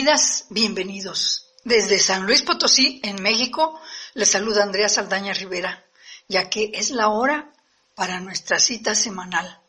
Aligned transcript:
Bienvenidas, 0.00 0.46
bienvenidos. 0.48 1.46
Desde 1.62 1.98
San 1.98 2.24
Luis 2.24 2.40
Potosí, 2.40 3.02
en 3.04 3.20
México, 3.22 3.78
les 4.14 4.30
saluda 4.30 4.62
Andrea 4.62 4.88
Saldaña 4.88 5.34
Rivera, 5.34 5.84
ya 6.26 6.48
que 6.48 6.70
es 6.72 6.90
la 6.90 7.08
hora 7.08 7.52
para 7.94 8.18
nuestra 8.18 8.58
cita 8.58 8.94
semanal, 8.94 9.60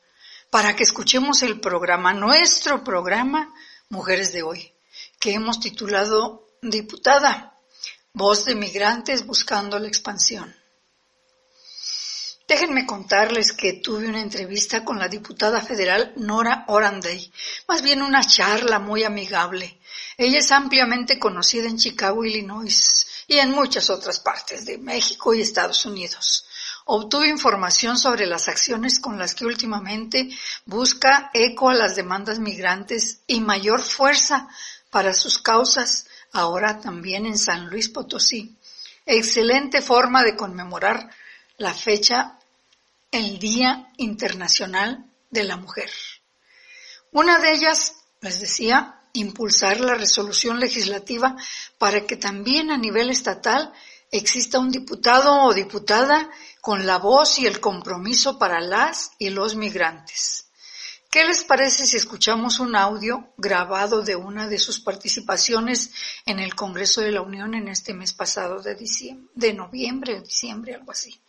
para 0.49 0.73
que 0.73 0.83
escuchemos 0.83 1.43
el 1.43 1.59
programa, 1.59 2.13
nuestro 2.13 2.81
programa 2.81 3.53
Mujeres 3.89 4.31
de 4.31 4.43
Hoy, 4.43 4.71
que 5.19 5.33
hemos 5.33 5.59
titulado 5.59 6.47
Diputada, 6.61 7.57
Voz 8.13 8.45
de 8.45 8.55
Migrantes 8.55 9.25
Buscando 9.25 9.79
la 9.79 9.89
Expansión. 9.89 10.55
Déjenme 12.51 12.85
contarles 12.85 13.53
que 13.53 13.79
tuve 13.79 14.09
una 14.09 14.19
entrevista 14.19 14.83
con 14.83 14.99
la 14.99 15.07
diputada 15.07 15.61
federal 15.61 16.11
Nora 16.17 16.65
Oranday, 16.67 17.31
más 17.65 17.81
bien 17.81 18.01
una 18.01 18.25
charla 18.25 18.77
muy 18.77 19.05
amigable. 19.05 19.79
Ella 20.17 20.39
es 20.39 20.51
ampliamente 20.51 21.17
conocida 21.17 21.69
en 21.69 21.77
Chicago, 21.77 22.25
Illinois 22.25 23.07
y 23.25 23.37
en 23.37 23.51
muchas 23.51 23.89
otras 23.89 24.19
partes 24.19 24.65
de 24.65 24.77
México 24.77 25.33
y 25.33 25.39
Estados 25.39 25.85
Unidos. 25.85 26.45
Obtuve 26.83 27.29
información 27.29 27.97
sobre 27.97 28.25
las 28.25 28.49
acciones 28.49 28.99
con 28.99 29.17
las 29.17 29.33
que 29.33 29.45
últimamente 29.45 30.29
busca 30.65 31.31
eco 31.33 31.69
a 31.69 31.73
las 31.73 31.95
demandas 31.95 32.39
migrantes 32.39 33.21
y 33.27 33.39
mayor 33.39 33.79
fuerza 33.79 34.49
para 34.89 35.13
sus 35.13 35.39
causas, 35.39 36.05
ahora 36.33 36.81
también 36.81 37.25
en 37.25 37.37
San 37.37 37.69
Luis 37.69 37.87
Potosí. 37.87 38.57
Excelente 39.05 39.81
forma 39.81 40.21
de 40.25 40.35
conmemorar 40.35 41.09
la 41.57 41.73
fecha 41.73 42.39
el 43.11 43.39
Día 43.39 43.91
Internacional 43.97 45.05
de 45.29 45.43
la 45.43 45.57
Mujer. 45.57 45.91
Una 47.11 47.39
de 47.39 47.51
ellas, 47.51 47.95
les 48.21 48.39
decía, 48.39 49.01
impulsar 49.11 49.81
la 49.81 49.95
resolución 49.95 50.61
legislativa 50.61 51.35
para 51.77 52.07
que 52.07 52.15
también 52.15 52.71
a 52.71 52.77
nivel 52.77 53.09
estatal 53.09 53.73
exista 54.11 54.59
un 54.59 54.71
diputado 54.71 55.43
o 55.43 55.53
diputada 55.53 56.29
con 56.61 56.85
la 56.85 56.99
voz 56.99 57.37
y 57.39 57.47
el 57.47 57.59
compromiso 57.59 58.39
para 58.39 58.61
las 58.61 59.11
y 59.19 59.29
los 59.29 59.55
migrantes. 59.55 60.47
¿Qué 61.09 61.25
les 61.25 61.43
parece 61.43 61.85
si 61.85 61.97
escuchamos 61.97 62.61
un 62.61 62.73
audio 62.73 63.33
grabado 63.35 64.01
de 64.01 64.15
una 64.15 64.47
de 64.47 64.57
sus 64.57 64.79
participaciones 64.79 65.91
en 66.25 66.39
el 66.39 66.55
Congreso 66.55 67.01
de 67.01 67.11
la 67.11 67.21
Unión 67.21 67.53
en 67.53 67.67
este 67.67 67.93
mes 67.93 68.13
pasado 68.13 68.61
de 68.61 68.75
diciembre, 68.75 69.29
de 69.35 69.53
noviembre 69.53 70.17
o 70.17 70.21
diciembre, 70.21 70.75
algo 70.75 70.93
así? 70.93 71.21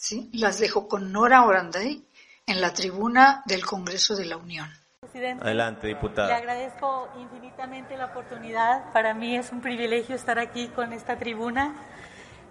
¿Sí? 0.00 0.30
Las 0.32 0.58
dejo 0.58 0.88
con 0.88 1.12
Nora 1.12 1.44
Oranday 1.44 2.02
en 2.46 2.60
la 2.60 2.72
tribuna 2.72 3.42
del 3.44 3.64
Congreso 3.64 4.16
de 4.16 4.24
la 4.24 4.38
Unión. 4.38 4.68
Presidente, 5.00 5.44
Adelante, 5.44 5.86
diputada. 5.86 6.28
Le 6.28 6.34
agradezco 6.34 7.08
infinitamente 7.18 7.96
la 7.96 8.06
oportunidad. 8.06 8.92
Para 8.92 9.12
mí 9.12 9.36
es 9.36 9.52
un 9.52 9.60
privilegio 9.60 10.16
estar 10.16 10.38
aquí 10.38 10.68
con 10.68 10.94
esta 10.94 11.18
tribuna. 11.18 11.74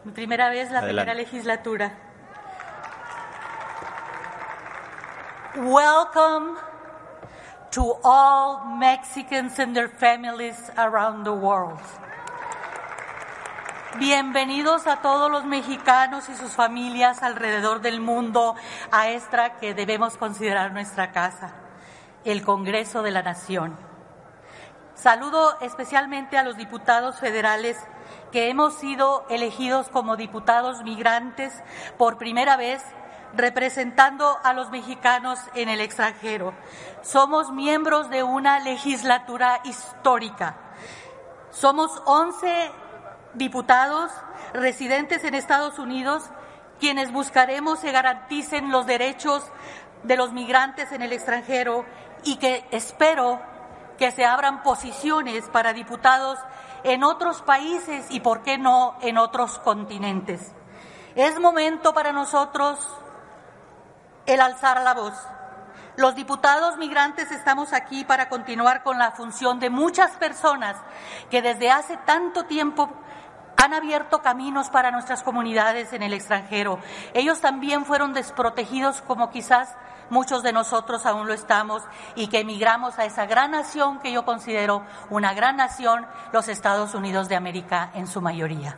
Mi 0.03 0.11
primera 0.11 0.49
vez, 0.49 0.71
la 0.71 0.81
primera 0.81 1.13
legislatura. 1.15 1.97
Welcome 5.55 6.55
to 7.71 7.97
all 8.03 8.77
Mexicans 8.77 9.59
and 9.59 9.75
their 9.75 9.89
families 9.89 10.71
around 10.77 11.23
the 11.23 11.31
world. 11.31 11.79
Bienvenidos 13.97 14.85
a 14.85 14.97
todos 14.97 15.31
los 15.31 15.45
mexicanos 15.45 16.29
y 16.29 16.35
sus 16.35 16.51
familias 16.51 17.23
alrededor 17.23 17.81
del 17.81 17.99
mundo 17.99 18.55
a 18.91 19.09
esta 19.09 19.57
que 19.57 19.73
debemos 19.73 20.15
considerar 20.15 20.71
nuestra 20.73 21.11
casa, 21.11 21.55
el 22.23 22.43
Congreso 22.43 23.01
de 23.01 23.09
la 23.09 23.23
Nación. 23.23 23.75
Saludo 24.93 25.59
especialmente 25.61 26.37
a 26.37 26.43
los 26.43 26.55
diputados 26.55 27.19
federales 27.19 27.77
que 28.31 28.49
hemos 28.49 28.75
sido 28.75 29.25
elegidos 29.27 29.89
como 29.89 30.17
diputados 30.17 30.83
migrantes 30.83 31.51
por 31.97 32.19
primera 32.19 32.57
vez 32.57 32.83
representando 33.33 34.37
a 34.43 34.53
los 34.53 34.69
mexicanos 34.69 35.39
en 35.55 35.67
el 35.67 35.81
extranjero. 35.81 36.53
Somos 37.01 37.51
miembros 37.51 38.11
de 38.11 38.21
una 38.21 38.59
legislatura 38.59 39.61
histórica. 39.63 40.57
Somos 41.49 42.03
11 42.05 42.71
diputados 43.33 44.11
residentes 44.53 45.23
en 45.23 45.35
Estados 45.35 45.79
Unidos, 45.79 46.23
quienes 46.79 47.11
buscaremos 47.11 47.79
se 47.79 47.91
garanticen 47.91 48.71
los 48.71 48.85
derechos 48.85 49.43
de 50.03 50.15
los 50.15 50.31
migrantes 50.31 50.91
en 50.91 51.01
el 51.01 51.13
extranjero 51.13 51.85
y 52.23 52.37
que 52.37 52.65
espero 52.71 53.39
que 53.97 54.11
se 54.11 54.25
abran 54.25 54.63
posiciones 54.63 55.45
para 55.49 55.73
diputados 55.73 56.39
en 56.83 57.03
otros 57.03 57.41
países 57.41 58.05
y, 58.09 58.21
por 58.21 58.41
qué 58.43 58.57
no, 58.57 58.95
en 59.01 59.17
otros 59.17 59.59
continentes. 59.59 60.53
Es 61.15 61.37
momento 61.39 61.93
para 61.93 62.13
nosotros 62.13 62.79
el 64.25 64.39
alzar 64.39 64.81
la 64.81 64.93
voz. 64.93 65.13
Los 65.95 66.15
diputados 66.15 66.77
migrantes 66.77 67.31
estamos 67.31 67.73
aquí 67.73 68.05
para 68.05 68.29
continuar 68.29 68.83
con 68.83 68.97
la 68.97 69.11
función 69.11 69.59
de 69.59 69.69
muchas 69.69 70.11
personas 70.11 70.77
que 71.29 71.41
desde 71.41 71.71
hace 71.71 71.97
tanto 71.97 72.45
tiempo 72.45 72.89
han 73.57 73.73
abierto 73.73 74.21
caminos 74.21 74.69
para 74.69 74.91
nuestras 74.91 75.21
comunidades 75.21 75.91
en 75.91 76.01
el 76.01 76.13
extranjero. 76.13 76.79
Ellos 77.13 77.41
también 77.41 77.85
fueron 77.85 78.13
desprotegidos 78.13 79.01
como 79.01 79.29
quizás 79.31 79.75
muchos 80.09 80.43
de 80.43 80.53
nosotros 80.53 81.05
aún 81.05 81.27
lo 81.27 81.33
estamos 81.33 81.83
y 82.15 82.27
que 82.27 82.39
emigramos 82.39 82.97
a 82.97 83.05
esa 83.05 83.25
gran 83.25 83.51
nación 83.51 83.99
que 83.99 84.13
yo 84.13 84.23
considero 84.23 84.83
una 85.09 85.33
gran 85.33 85.57
nación, 85.57 86.07
los 86.31 86.47
Estados 86.47 86.95
Unidos 86.95 87.27
de 87.27 87.35
América 87.35 87.91
en 87.93 88.07
su 88.07 88.21
mayoría. 88.21 88.77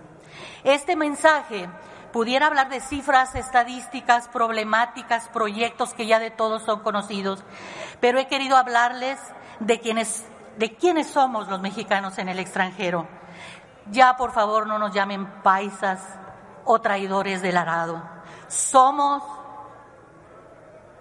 Este 0.64 0.96
mensaje 0.96 1.70
pudiera 2.12 2.48
hablar 2.48 2.70
de 2.70 2.80
cifras, 2.82 3.36
estadísticas, 3.36 4.28
problemáticas, 4.28 5.28
proyectos 5.30 5.94
que 5.94 6.08
ya 6.08 6.20
de 6.20 6.32
todos 6.32 6.64
son 6.64 6.82
conocidos, 6.82 7.44
pero 8.00 8.20
he 8.20 8.28
querido 8.28 8.58
hablarles 8.58 9.20
de 9.60 9.80
quienes 9.80 10.26
de 10.58 10.76
quiénes 10.76 11.08
somos 11.08 11.48
los 11.48 11.62
mexicanos 11.62 12.18
en 12.18 12.28
el 12.28 12.38
extranjero 12.38 13.08
ya 13.90 14.16
por 14.16 14.32
favor 14.32 14.68
no 14.68 14.78
nos 14.78 14.94
llamen 14.94 15.26
paisas 15.42 16.00
o 16.66 16.80
traidores 16.82 17.42
del 17.42 17.58
arado. 17.58 18.02
Somos 18.48 19.24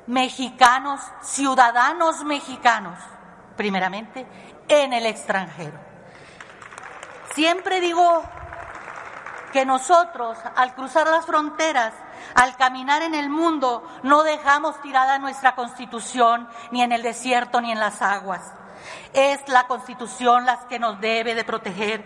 mexicanos, 0.06 1.00
ciudadanos 1.22 2.24
mexicanos, 2.24 2.98
primeramente, 3.56 4.26
en 4.68 4.92
el 4.92 5.06
extranjero. 5.06 5.78
Siempre 7.34 7.80
digo 7.80 8.22
que 9.52 9.64
nosotros, 9.64 10.38
al 10.56 10.74
cruzar 10.74 11.06
las 11.06 11.26
fronteras, 11.26 11.94
al 12.34 12.56
caminar 12.56 13.02
en 13.02 13.14
el 13.14 13.28
mundo, 13.28 13.86
no 14.02 14.22
dejamos 14.22 14.80
tirada 14.80 15.18
nuestra 15.18 15.54
constitución 15.54 16.48
ni 16.70 16.82
en 16.82 16.92
el 16.92 17.02
desierto 17.02 17.60
ni 17.60 17.72
en 17.72 17.80
las 17.80 18.02
aguas. 18.02 18.52
Es 19.12 19.46
la 19.48 19.66
constitución 19.66 20.46
la 20.46 20.66
que 20.68 20.78
nos 20.78 21.00
debe 21.00 21.34
de 21.34 21.44
proteger 21.44 22.04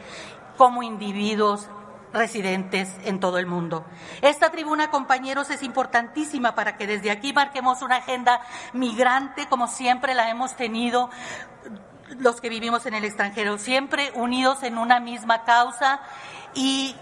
como 0.56 0.82
individuos 0.82 1.68
residentes 2.12 2.94
en 3.04 3.20
todo 3.20 3.38
el 3.38 3.46
mundo. 3.46 3.84
Esta 4.22 4.50
tribuna, 4.50 4.90
compañeros, 4.90 5.50
es 5.50 5.62
importantísima 5.62 6.54
para 6.54 6.76
que 6.76 6.86
desde 6.86 7.10
aquí 7.10 7.32
marquemos 7.32 7.82
una 7.82 7.96
agenda 7.96 8.40
migrante 8.72 9.46
como 9.48 9.66
siempre 9.66 10.14
la 10.14 10.30
hemos 10.30 10.56
tenido 10.56 11.10
los 12.18 12.40
que 12.40 12.48
vivimos 12.48 12.86
en 12.86 12.94
el 12.94 13.04
extranjero, 13.04 13.58
siempre 13.58 14.12
unidos 14.14 14.62
en 14.62 14.78
una 14.78 15.00
misma 15.00 15.42
causa 15.42 16.00
y 16.54 16.94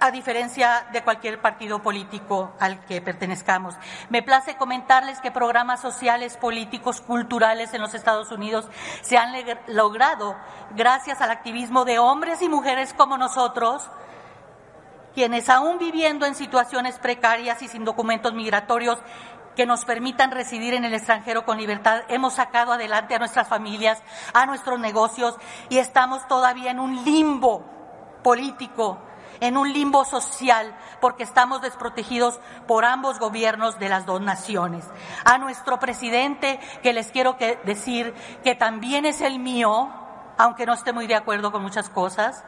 a 0.00 0.10
diferencia 0.10 0.86
de 0.92 1.04
cualquier 1.04 1.40
partido 1.40 1.82
político 1.82 2.54
al 2.58 2.84
que 2.86 3.02
pertenezcamos. 3.02 3.74
Me 4.08 4.22
place 4.22 4.56
comentarles 4.56 5.20
que 5.20 5.30
programas 5.30 5.80
sociales, 5.80 6.38
políticos, 6.38 7.02
culturales 7.02 7.74
en 7.74 7.82
los 7.82 7.92
Estados 7.92 8.32
Unidos 8.32 8.66
se 9.02 9.18
han 9.18 9.34
logrado 9.68 10.36
gracias 10.74 11.20
al 11.20 11.30
activismo 11.30 11.84
de 11.84 11.98
hombres 11.98 12.40
y 12.40 12.48
mujeres 12.48 12.94
como 12.94 13.18
nosotros, 13.18 13.90
quienes 15.14 15.50
aún 15.50 15.78
viviendo 15.78 16.24
en 16.24 16.34
situaciones 16.34 16.98
precarias 16.98 17.60
y 17.60 17.68
sin 17.68 17.84
documentos 17.84 18.32
migratorios 18.32 18.98
que 19.54 19.66
nos 19.66 19.84
permitan 19.84 20.30
residir 20.30 20.72
en 20.72 20.84
el 20.84 20.94
extranjero 20.94 21.44
con 21.44 21.58
libertad, 21.58 22.02
hemos 22.08 22.34
sacado 22.34 22.72
adelante 22.72 23.14
a 23.14 23.18
nuestras 23.18 23.48
familias, 23.48 24.02
a 24.32 24.46
nuestros 24.46 24.80
negocios 24.80 25.36
y 25.68 25.76
estamos 25.76 26.26
todavía 26.26 26.70
en 26.70 26.80
un 26.80 27.04
limbo 27.04 27.64
político 28.22 28.98
en 29.40 29.56
un 29.56 29.72
limbo 29.72 30.04
social 30.04 30.74
porque 31.00 31.22
estamos 31.22 31.62
desprotegidos 31.62 32.40
por 32.66 32.84
ambos 32.84 33.18
gobiernos 33.18 33.78
de 33.78 33.88
las 33.88 34.06
dos 34.06 34.20
naciones. 34.20 34.84
A 35.24 35.38
nuestro 35.38 35.78
presidente, 35.78 36.60
que 36.82 36.92
les 36.92 37.08
quiero 37.08 37.36
decir 37.64 38.14
que 38.44 38.54
también 38.54 39.06
es 39.06 39.20
el 39.20 39.38
mío, 39.38 39.88
aunque 40.38 40.66
no 40.66 40.74
esté 40.74 40.92
muy 40.92 41.06
de 41.06 41.14
acuerdo 41.14 41.52
con 41.52 41.62
muchas 41.62 41.88
cosas, 41.88 42.44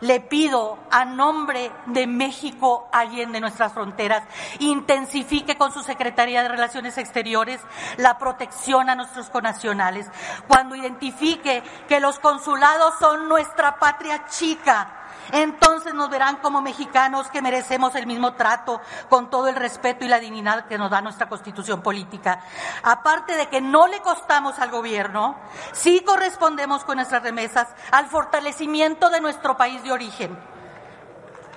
le 0.00 0.20
pido 0.20 0.78
a 0.90 1.04
nombre 1.04 1.72
de 1.86 2.06
México 2.06 2.88
allende 2.92 3.40
nuestras 3.40 3.72
fronteras, 3.72 4.24
intensifique 4.58 5.56
con 5.56 5.72
su 5.72 5.82
Secretaría 5.82 6.42
de 6.42 6.48
Relaciones 6.48 6.98
Exteriores 6.98 7.60
la 7.96 8.18
protección 8.18 8.90
a 8.90 8.94
nuestros 8.94 9.30
conacionales. 9.30 10.10
Cuando 10.48 10.76
identifique 10.76 11.62
que 11.88 12.00
los 12.00 12.18
consulados 12.18 12.94
son 12.98 13.28
nuestra 13.28 13.78
patria 13.78 14.26
chica, 14.26 15.05
entonces 15.32 15.94
nos 15.94 16.10
verán 16.10 16.36
como 16.36 16.60
mexicanos 16.60 17.28
que 17.28 17.42
merecemos 17.42 17.94
el 17.94 18.06
mismo 18.06 18.34
trato 18.34 18.80
con 19.08 19.30
todo 19.30 19.48
el 19.48 19.56
respeto 19.56 20.04
y 20.04 20.08
la 20.08 20.20
dignidad 20.20 20.66
que 20.66 20.78
nos 20.78 20.90
da 20.90 21.00
nuestra 21.00 21.28
constitución 21.28 21.82
política. 21.82 22.40
Aparte 22.82 23.36
de 23.36 23.48
que 23.48 23.60
no 23.60 23.86
le 23.86 24.00
costamos 24.00 24.58
al 24.58 24.70
gobierno, 24.70 25.36
sí 25.72 26.00
correspondemos 26.00 26.84
con 26.84 26.96
nuestras 26.96 27.22
remesas 27.22 27.68
al 27.90 28.06
fortalecimiento 28.06 29.10
de 29.10 29.20
nuestro 29.20 29.56
país 29.56 29.82
de 29.82 29.92
origen. 29.92 30.38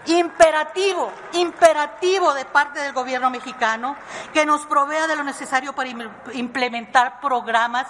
Imperativo, 0.06 1.12
imperativo 1.34 2.34
de 2.34 2.46
parte 2.46 2.80
del 2.80 2.94
gobierno 2.94 3.30
mexicano 3.30 3.96
que 4.34 4.46
nos 4.46 4.66
provea 4.66 5.08
de 5.08 5.16
lo 5.16 5.24
necesario 5.24 5.74
para 5.74 5.90
implementar 6.34 7.20
programas 7.20 7.86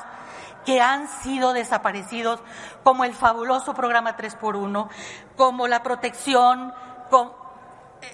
que 0.66 0.82
han 0.82 1.08
sido 1.08 1.54
desaparecidos, 1.54 2.42
como 2.84 3.04
el 3.04 3.14
fabuloso 3.14 3.74
programa 3.74 4.18
3x1, 4.18 4.90
como 5.36 5.68
la 5.68 5.84
protección 5.84 6.74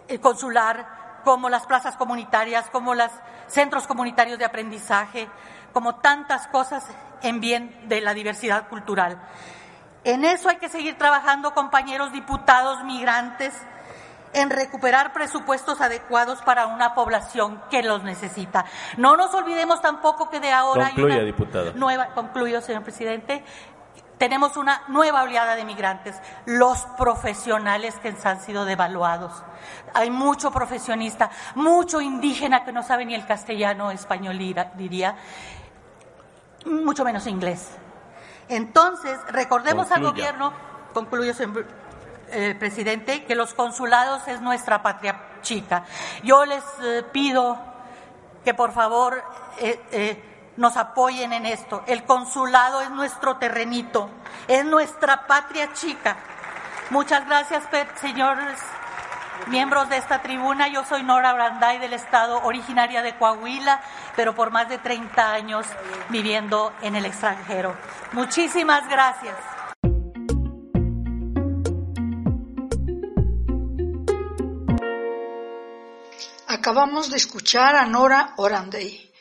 eh, 0.07 0.19
consular, 0.19 1.21
como 1.23 1.49
las 1.49 1.65
plazas 1.65 1.95
comunitarias, 1.97 2.69
como 2.69 2.95
los 2.95 3.11
centros 3.47 3.87
comunitarios 3.87 4.39
de 4.39 4.45
aprendizaje, 4.45 5.27
como 5.73 5.95
tantas 5.95 6.47
cosas 6.47 6.85
en 7.21 7.39
bien 7.39 7.87
de 7.87 8.01
la 8.01 8.13
diversidad 8.13 8.67
cultural. 8.69 9.19
En 10.03 10.23
eso 10.23 10.49
hay 10.49 10.57
que 10.57 10.69
seguir 10.69 10.97
trabajando, 10.97 11.53
compañeros 11.53 12.11
diputados 12.11 12.83
migrantes, 12.83 13.53
en 14.35 14.49
recuperar 14.49 15.13
presupuestos 15.13 15.79
adecuados 15.81 16.41
para 16.41 16.67
una 16.67 16.93
población 16.93 17.61
que 17.71 17.81
los 17.81 18.03
necesita. 18.03 18.65
No 18.97 19.15
nos 19.15 19.33
olvidemos 19.33 19.81
tampoco 19.81 20.29
que 20.29 20.41
de 20.41 20.51
ahora 20.51 20.87
hay 20.87 21.01
una 21.01 21.73
nueva, 21.73 22.07
concluyo, 22.07 22.61
señor 22.61 22.83
presidente, 22.83 23.43
tenemos 24.17 24.57
una 24.57 24.83
nueva 24.89 25.23
oleada 25.23 25.55
de 25.55 25.63
migrantes, 25.63 26.15
los 26.45 26.79
profesionales 26.97 27.95
que 27.99 28.13
han 28.23 28.41
sido 28.41 28.65
devaluados. 28.65 29.43
Hay 29.93 30.09
mucho 30.09 30.51
profesionista, 30.51 31.31
mucho 31.55 32.01
indígena 32.01 32.65
que 32.65 32.73
no 32.73 32.83
sabe 32.83 33.05
ni 33.05 33.15
el 33.15 33.25
castellano 33.25 33.87
o 33.87 33.91
español, 33.91 34.37
diría, 34.75 35.15
mucho 36.65 37.05
menos 37.05 37.25
inglés. 37.27 37.71
Entonces, 38.49 39.17
recordemos 39.29 39.91
al 39.91 40.03
gobierno, 40.03 40.53
concluyo, 40.93 41.33
señor 41.33 41.84
eh, 42.31 42.55
presidente, 42.57 43.23
que 43.25 43.35
los 43.35 43.53
consulados 43.53 44.27
es 44.27 44.41
nuestra 44.41 44.81
patria 44.81 45.21
chica. 45.41 45.85
Yo 46.23 46.45
les 46.45 46.63
eh, 46.83 47.03
pido 47.11 47.57
que 48.43 48.53
por 48.53 48.71
favor 48.71 49.23
eh, 49.59 50.51
nos 50.57 50.77
apoyen 50.77 51.33
en 51.33 51.45
esto. 51.45 51.83
El 51.87 52.03
consulado 52.03 52.81
es 52.81 52.89
nuestro 52.91 53.37
terrenito, 53.37 54.09
es 54.47 54.65
nuestra 54.65 55.27
patria 55.27 55.73
chica. 55.73 56.17
Muchas 56.89 57.25
gracias, 57.25 57.63
señores 57.99 58.59
miembros 59.47 59.89
de 59.89 59.97
esta 59.97 60.21
tribuna. 60.21 60.67
Yo 60.67 60.83
soy 60.85 61.03
Nora 61.03 61.33
Branday 61.33 61.79
del 61.79 61.93
Estado, 61.93 62.41
originaria 62.43 63.01
de 63.01 63.15
Coahuila, 63.15 63.81
pero 64.15 64.33
por 64.35 64.51
más 64.51 64.69
de 64.69 64.77
30 64.77 65.31
años 65.31 65.65
viviendo 66.09 66.73
en 66.81 66.95
el 66.95 67.05
extranjero. 67.05 67.75
Muchísimas 68.13 68.87
gracias. 68.87 69.54
Acabamos 76.65 77.11
de 77.11 77.17
escuchar 77.17 77.75
a 77.75 77.85
Nora 77.85 78.33
Oranday, 78.37 79.11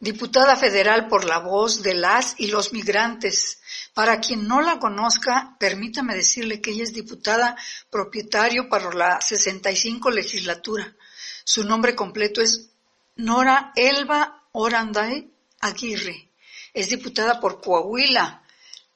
diputada 0.00 0.56
federal 0.56 1.06
por 1.06 1.26
la 1.26 1.38
voz 1.38 1.82
de 1.82 1.92
las 1.92 2.34
y 2.38 2.46
los 2.46 2.72
migrantes. 2.72 3.60
Para 3.92 4.20
quien 4.20 4.48
no 4.48 4.62
la 4.62 4.78
conozca, 4.78 5.54
permítame 5.60 6.14
decirle 6.14 6.62
que 6.62 6.70
ella 6.70 6.84
es 6.84 6.94
diputada 6.94 7.58
propietario 7.90 8.70
para 8.70 8.90
la 8.94 9.20
65 9.20 10.10
legislatura. 10.10 10.96
Su 11.44 11.64
nombre 11.64 11.94
completo 11.94 12.40
es 12.40 12.70
Nora 13.16 13.72
Elba 13.76 14.48
Oranday 14.52 15.30
Aguirre. 15.60 16.30
Es 16.72 16.88
diputada 16.88 17.38
por 17.38 17.60
Coahuila. 17.60 18.42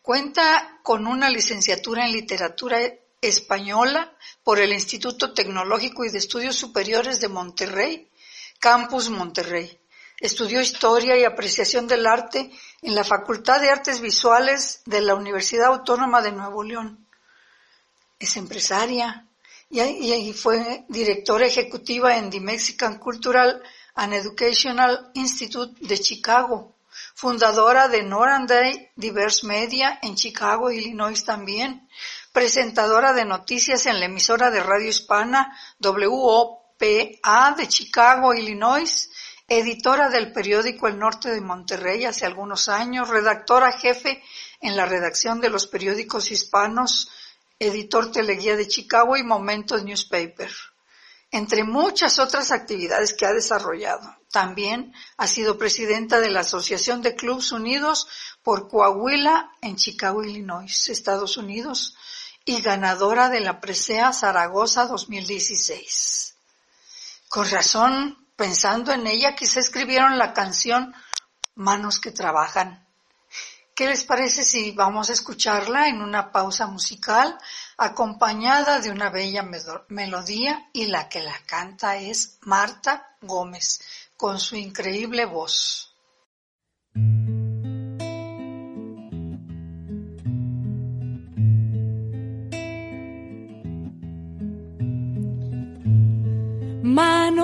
Cuenta 0.00 0.80
con 0.82 1.06
una 1.06 1.28
licenciatura 1.28 2.06
en 2.06 2.12
literatura 2.12 2.78
española 3.20 4.12
por 4.42 4.58
el 4.60 4.72
Instituto 4.72 5.32
Tecnológico 5.32 6.04
y 6.04 6.10
de 6.10 6.18
Estudios 6.18 6.56
Superiores 6.56 7.20
de 7.20 7.28
Monterrey, 7.28 8.10
Campus 8.58 9.10
Monterrey. 9.10 9.78
Estudió 10.20 10.60
Historia 10.60 11.16
y 11.16 11.24
Apreciación 11.24 11.86
del 11.86 12.06
Arte 12.06 12.50
en 12.82 12.94
la 12.94 13.04
Facultad 13.04 13.60
de 13.60 13.70
Artes 13.70 14.00
Visuales 14.00 14.82
de 14.84 15.00
la 15.00 15.14
Universidad 15.14 15.66
Autónoma 15.66 16.22
de 16.22 16.32
Nuevo 16.32 16.62
León. 16.64 17.06
Es 18.18 18.36
empresaria 18.36 19.28
y, 19.70 20.32
fue 20.32 20.84
directora 20.88 21.46
ejecutiva 21.46 22.16
en 22.16 22.30
The 22.30 22.40
Mexican 22.40 22.98
Cultural 22.98 23.62
and 23.94 24.14
Educational 24.14 25.10
Institute 25.14 25.74
de 25.86 25.98
Chicago, 25.98 26.76
fundadora 27.14 27.88
de 27.88 28.02
Noranday 28.02 28.90
Diverse 28.96 29.46
Media 29.46 29.98
en 30.02 30.14
Chicago, 30.14 30.70
Illinois 30.70 31.22
también, 31.24 31.87
presentadora 32.38 33.14
de 33.14 33.24
noticias 33.24 33.86
en 33.86 33.98
la 33.98 34.06
emisora 34.06 34.52
de 34.52 34.62
radio 34.62 34.88
hispana 34.88 35.58
WOPA 35.80 37.56
de 37.56 37.66
Chicago, 37.66 38.32
Illinois, 38.32 39.10
editora 39.48 40.08
del 40.08 40.30
periódico 40.30 40.86
El 40.86 41.00
Norte 41.00 41.30
de 41.30 41.40
Monterrey 41.40 42.04
hace 42.04 42.26
algunos 42.26 42.68
años, 42.68 43.08
redactora 43.08 43.72
jefe 43.72 44.22
en 44.60 44.76
la 44.76 44.86
redacción 44.86 45.40
de 45.40 45.50
los 45.50 45.66
periódicos 45.66 46.30
hispanos, 46.30 47.10
editor 47.58 48.12
teleguía 48.12 48.54
de 48.54 48.68
Chicago 48.68 49.16
y 49.16 49.24
Momentos 49.24 49.82
Newspaper, 49.82 50.52
entre 51.32 51.64
muchas 51.64 52.20
otras 52.20 52.52
actividades 52.52 53.14
que 53.14 53.26
ha 53.26 53.32
desarrollado. 53.32 54.14
También 54.30 54.94
ha 55.16 55.26
sido 55.26 55.58
presidenta 55.58 56.20
de 56.20 56.30
la 56.30 56.40
Asociación 56.40 57.02
de 57.02 57.16
Clubs 57.16 57.50
Unidos 57.50 58.06
por 58.44 58.68
Coahuila 58.68 59.50
en 59.60 59.74
Chicago, 59.74 60.22
Illinois, 60.22 60.88
Estados 60.88 61.36
Unidos, 61.36 61.96
y 62.48 62.62
ganadora 62.62 63.28
de 63.28 63.40
la 63.40 63.60
Presea 63.60 64.10
Zaragoza 64.10 64.86
2016. 64.86 66.34
Con 67.28 67.46
razón, 67.50 68.26
pensando 68.36 68.90
en 68.90 69.06
ella, 69.06 69.36
quizá 69.36 69.60
escribieron 69.60 70.16
la 70.16 70.32
canción 70.32 70.94
Manos 71.56 72.00
que 72.00 72.10
Trabajan. 72.10 72.88
¿Qué 73.74 73.86
les 73.86 74.02
parece 74.02 74.44
si 74.44 74.70
vamos 74.70 75.10
a 75.10 75.12
escucharla 75.12 75.88
en 75.88 76.00
una 76.00 76.32
pausa 76.32 76.66
musical 76.66 77.38
acompañada 77.76 78.80
de 78.80 78.92
una 78.92 79.10
bella 79.10 79.46
melodía 79.88 80.70
y 80.72 80.86
la 80.86 81.06
que 81.10 81.20
la 81.20 81.38
canta 81.44 81.98
es 81.98 82.38
Marta 82.40 83.14
Gómez 83.20 83.82
con 84.16 84.40
su 84.40 84.56
increíble 84.56 85.26
voz? 85.26 85.87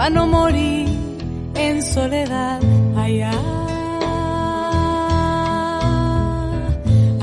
para 0.00 0.08
no 0.08 0.26
morir 0.26 0.88
en 1.54 1.82
soledad 1.82 2.58
allá. 2.96 3.32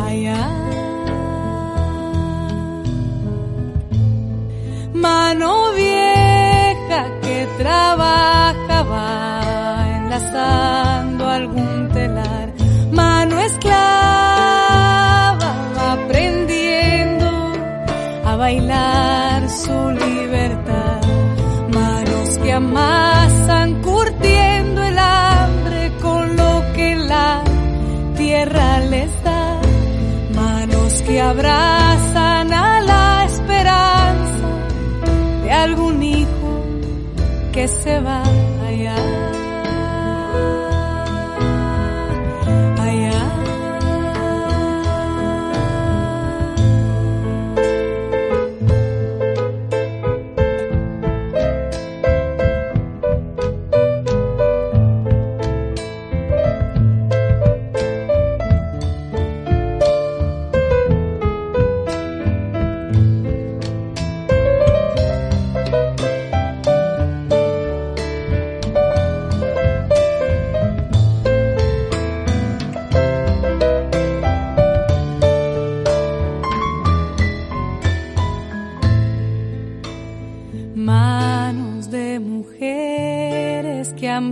Allá. 0.08 0.44
Mano 4.94 5.72
vieja 5.74 7.02
que 7.24 7.48
trabajaba 7.58 9.04
enlazando 9.98 11.28
algún 11.28 11.90
telar. 11.96 12.54
Mano 12.92 13.40
esclava 13.40 13.82
aprendiendo 15.94 17.28
a 18.24 18.36
bailar 18.36 19.07
se 37.68 38.00
va 38.00 38.37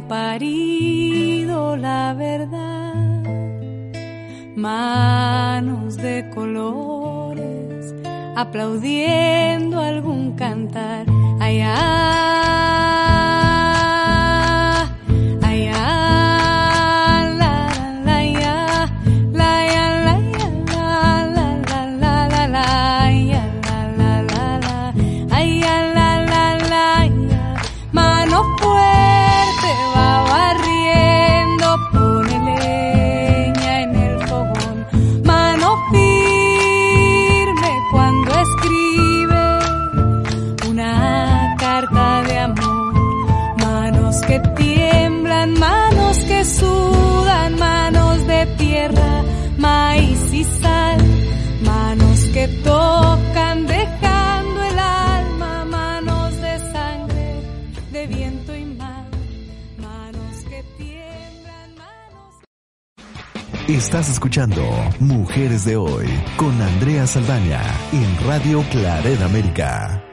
parido 0.07 1.75
la 1.77 2.13
verdad. 2.13 3.23
Manos 4.55 5.97
de 5.97 6.29
colores 6.33 7.93
aplaudiendo 8.35 9.79
algún 9.79 10.33
cantar. 10.33 11.05
Allá. 11.39 12.54
Que 52.45 52.53
tocan 52.63 53.65
dejando 53.65 54.63
el 54.63 54.79
alma, 54.79 55.65
manos 55.65 56.35
de 56.41 56.59
sangre, 56.71 57.41
de 57.91 58.07
viento 58.07 58.55
y 58.55 58.65
mar. 58.65 59.07
Manos 59.77 60.43
que 60.47 60.63
tiemblan, 60.77 61.75
manos... 61.75 62.35
Estás 63.67 64.09
escuchando 64.09 64.61
Mujeres 64.99 65.65
de 65.65 65.75
Hoy 65.75 66.07
con 66.37 66.61
Andrea 66.61 67.07
Saldaña 67.07 67.61
en 67.91 68.27
Radio 68.27 68.63
Claret 68.69 69.21
América. 69.21 70.03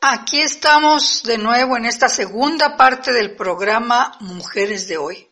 Aquí 0.00 0.40
estamos 0.40 1.24
de 1.24 1.38
nuevo 1.38 1.76
en 1.76 1.86
esta 1.86 2.08
segunda 2.08 2.76
parte 2.76 3.12
del 3.12 3.34
programa 3.34 4.12
Mujeres 4.20 4.86
de 4.86 4.98
hoy. 4.98 5.28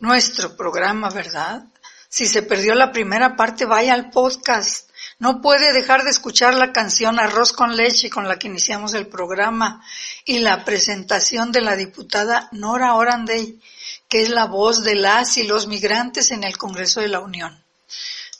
Nuestro 0.00 0.56
programa, 0.56 1.10
¿verdad? 1.10 1.66
Si 2.08 2.26
se 2.26 2.42
perdió 2.42 2.74
la 2.74 2.90
primera 2.90 3.36
parte, 3.36 3.66
vaya 3.66 3.94
al 3.94 4.10
podcast. 4.10 4.83
No 5.18 5.40
puede 5.40 5.72
dejar 5.72 6.02
de 6.02 6.10
escuchar 6.10 6.54
la 6.54 6.72
canción 6.72 7.20
Arroz 7.20 7.52
con 7.52 7.76
leche 7.76 8.10
con 8.10 8.26
la 8.28 8.38
que 8.38 8.48
iniciamos 8.48 8.94
el 8.94 9.06
programa 9.06 9.84
y 10.24 10.38
la 10.40 10.64
presentación 10.64 11.52
de 11.52 11.60
la 11.60 11.76
diputada 11.76 12.48
Nora 12.52 12.94
Oranday, 12.94 13.60
que 14.08 14.22
es 14.22 14.30
la 14.30 14.46
voz 14.46 14.82
de 14.82 14.96
las 14.96 15.36
y 15.36 15.44
los 15.44 15.66
migrantes 15.66 16.30
en 16.30 16.44
el 16.44 16.58
Congreso 16.58 17.00
de 17.00 17.08
la 17.08 17.20
Unión. 17.20 17.64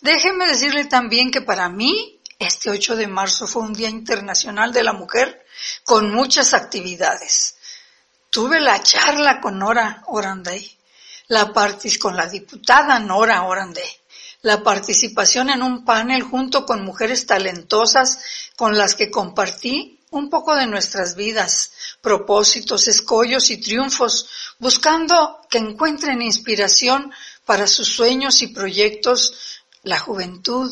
Déjeme 0.00 0.47
decirle 0.47 0.85
también 0.85 1.31
que 1.31 1.40
para 1.40 1.69
mí 1.69 2.21
este 2.38 2.71
8 2.71 2.97
de 2.97 3.07
marzo 3.07 3.47
fue 3.47 3.62
un 3.62 3.73
Día 3.73 3.88
Internacional 3.88 4.73
de 4.73 4.83
la 4.83 4.93
Mujer 4.93 5.47
con 5.85 6.12
muchas 6.12 6.52
actividades. 6.52 7.57
Tuve 8.31 8.61
la 8.61 8.83
charla 8.83 9.40
con 9.40 9.59
Nora 9.59 10.02
Oranday, 10.09 10.78
la 11.28 11.52
partis 11.52 11.99
con 11.99 12.16
la 12.16 12.26
diputada 12.26 12.99
Nora 12.99 13.45
Oranday, 13.45 13.88
la 14.44 14.62
participación 14.62 15.48
en 15.48 15.62
un 15.62 15.86
panel 15.86 16.22
junto 16.22 16.66
con 16.66 16.84
mujeres 16.84 17.26
talentosas 17.26 18.18
con 18.56 18.76
las 18.76 18.94
que 18.94 19.10
compartí 19.10 20.00
un 20.10 20.28
poco 20.28 20.54
de 20.54 20.66
nuestras 20.66 21.16
vidas, 21.16 21.72
propósitos, 22.02 22.86
escollos 22.86 23.50
y 23.50 23.56
triunfos, 23.56 24.28
buscando 24.58 25.40
que 25.48 25.56
encuentren 25.56 26.20
inspiración 26.20 27.10
para 27.46 27.66
sus 27.66 27.88
sueños 27.88 28.42
y 28.42 28.48
proyectos, 28.48 29.62
la 29.82 29.98
juventud, 29.98 30.70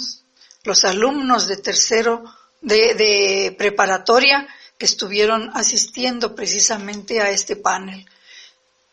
los 0.65 0.85
alumnos 0.85 1.49
de 1.49 1.57
tercero 1.57 2.25
de, 2.61 2.95
de 2.95 3.55
preparatoria 3.57 4.47
que 4.77 4.85
estuvieron 4.85 5.51
asistiendo 5.55 6.35
precisamente 6.35 7.23
a 7.23 7.31
este 7.31 7.57
panel. 7.57 8.05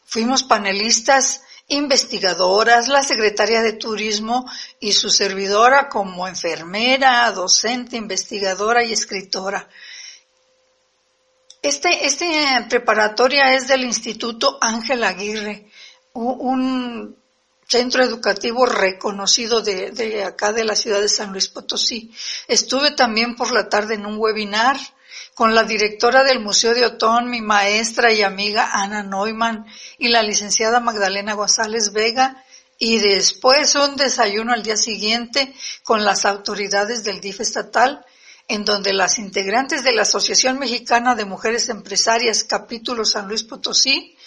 Fuimos 0.05 0.43
panelistas 0.43 1.41
investigadoras, 1.69 2.87
la 2.87 3.01
secretaria 3.03 3.61
de 3.61 3.73
turismo 3.73 4.49
y 4.79 4.91
su 4.91 5.09
servidora 5.09 5.87
como 5.87 6.27
enfermera, 6.27 7.31
docente, 7.31 7.95
investigadora 7.95 8.83
y 8.83 8.91
escritora. 8.91 9.67
Este, 11.61 12.05
este 12.05 12.65
preparatoria 12.69 13.53
es 13.53 13.67
del 13.67 13.83
Instituto 13.83 14.57
Ángel 14.61 15.03
Aguirre, 15.03 15.69
un 16.13 17.15
centro 17.67 18.03
educativo 18.03 18.65
reconocido 18.65 19.61
de, 19.61 19.91
de 19.91 20.23
acá 20.23 20.51
de 20.51 20.63
la 20.63 20.75
ciudad 20.75 21.01
de 21.01 21.09
San 21.09 21.31
Luis 21.31 21.49
Potosí. 21.49 22.11
Estuve 22.47 22.91
también 22.91 23.35
por 23.35 23.51
la 23.51 23.69
tarde 23.69 23.93
en 23.95 24.05
un 24.05 24.17
webinar 24.17 24.77
con 25.33 25.55
la 25.55 25.63
directora 25.63 26.23
del 26.23 26.39
Museo 26.39 26.73
de 26.73 26.85
Otón, 26.85 27.29
mi 27.29 27.41
maestra 27.41 28.11
y 28.11 28.21
amiga 28.21 28.71
Ana 28.73 29.03
Neumann 29.03 29.65
y 29.97 30.09
la 30.09 30.23
licenciada 30.23 30.79
Magdalena 30.79 31.33
González 31.33 31.91
Vega 31.93 32.43
y 32.77 32.99
después 32.99 33.75
un 33.75 33.95
desayuno 33.95 34.53
al 34.53 34.63
día 34.63 34.77
siguiente 34.77 35.53
con 35.83 36.03
las 36.03 36.25
autoridades 36.25 37.03
del 37.03 37.19
DIF 37.19 37.41
estatal 37.41 38.05
en 38.47 38.65
donde 38.65 38.93
las 38.93 39.19
integrantes 39.19 39.83
de 39.83 39.93
la 39.93 40.01
Asociación 40.01 40.57
Mexicana 40.57 41.13
de 41.13 41.25
Mujeres 41.25 41.69
Empresarias, 41.69 42.43
capítulo 42.43 43.05
San 43.05 43.27
Luis 43.27 43.43
Potosí, 43.43 44.17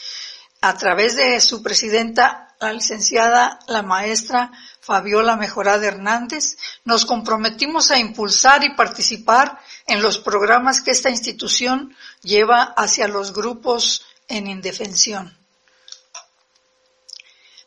a 0.61 0.77
través 0.77 1.17
de 1.17 1.41
su 1.41 1.61
presidenta, 1.61 2.52
la 2.63 2.73
licenciada, 2.73 3.59
la 3.67 3.83
maestra 3.83 4.53
Fabiola 4.81 5.37
Mejorada 5.37 5.87
Hernández, 5.87 6.57
nos 6.85 7.05
comprometimos 7.05 7.91
a 7.91 7.99
impulsar 7.99 8.65
y 8.65 8.75
participar 8.75 9.59
en 9.87 10.01
los 10.01 10.19
programas 10.19 10.81
que 10.81 10.93
esta 10.93 11.11
institución 11.11 11.95
lleva 12.23 12.63
hacia 12.77 13.09
los 13.09 13.33
grupos 13.33 14.05
en 14.29 14.47
indefensión. 14.47 15.37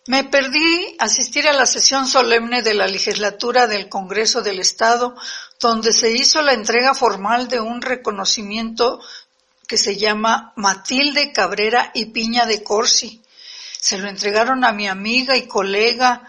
Me 0.08 0.24
perdí 0.24 0.96
asistir 1.00 1.48
a 1.48 1.54
la 1.54 1.66
sesión 1.66 2.08
solemne 2.08 2.62
de 2.62 2.76
la 2.76 2.88
legislatura 2.88 3.66
del 3.66 3.90
Congreso 3.90 4.42
del 4.42 4.60
Estado, 4.60 5.16
donde 5.60 5.92
se 5.92 6.12
hizo 6.12 6.42
la 6.42 6.54
entrega 6.54 6.94
formal 6.94 7.48
de 7.48 7.60
un 7.60 7.82
reconocimiento 7.82 9.02
que 9.68 9.78
se 9.78 9.98
llama 9.98 10.54
Matilde 10.56 11.34
Cabrera 11.34 11.92
y 11.96 12.06
Piña 12.06 12.46
de 12.46 12.64
Corsi. 12.64 13.25
Se 13.86 14.00
lo 14.00 14.10
entregaron 14.10 14.66
a 14.66 14.72
mi 14.72 14.88
amiga 14.88 15.38
y 15.38 15.46
colega 15.46 16.28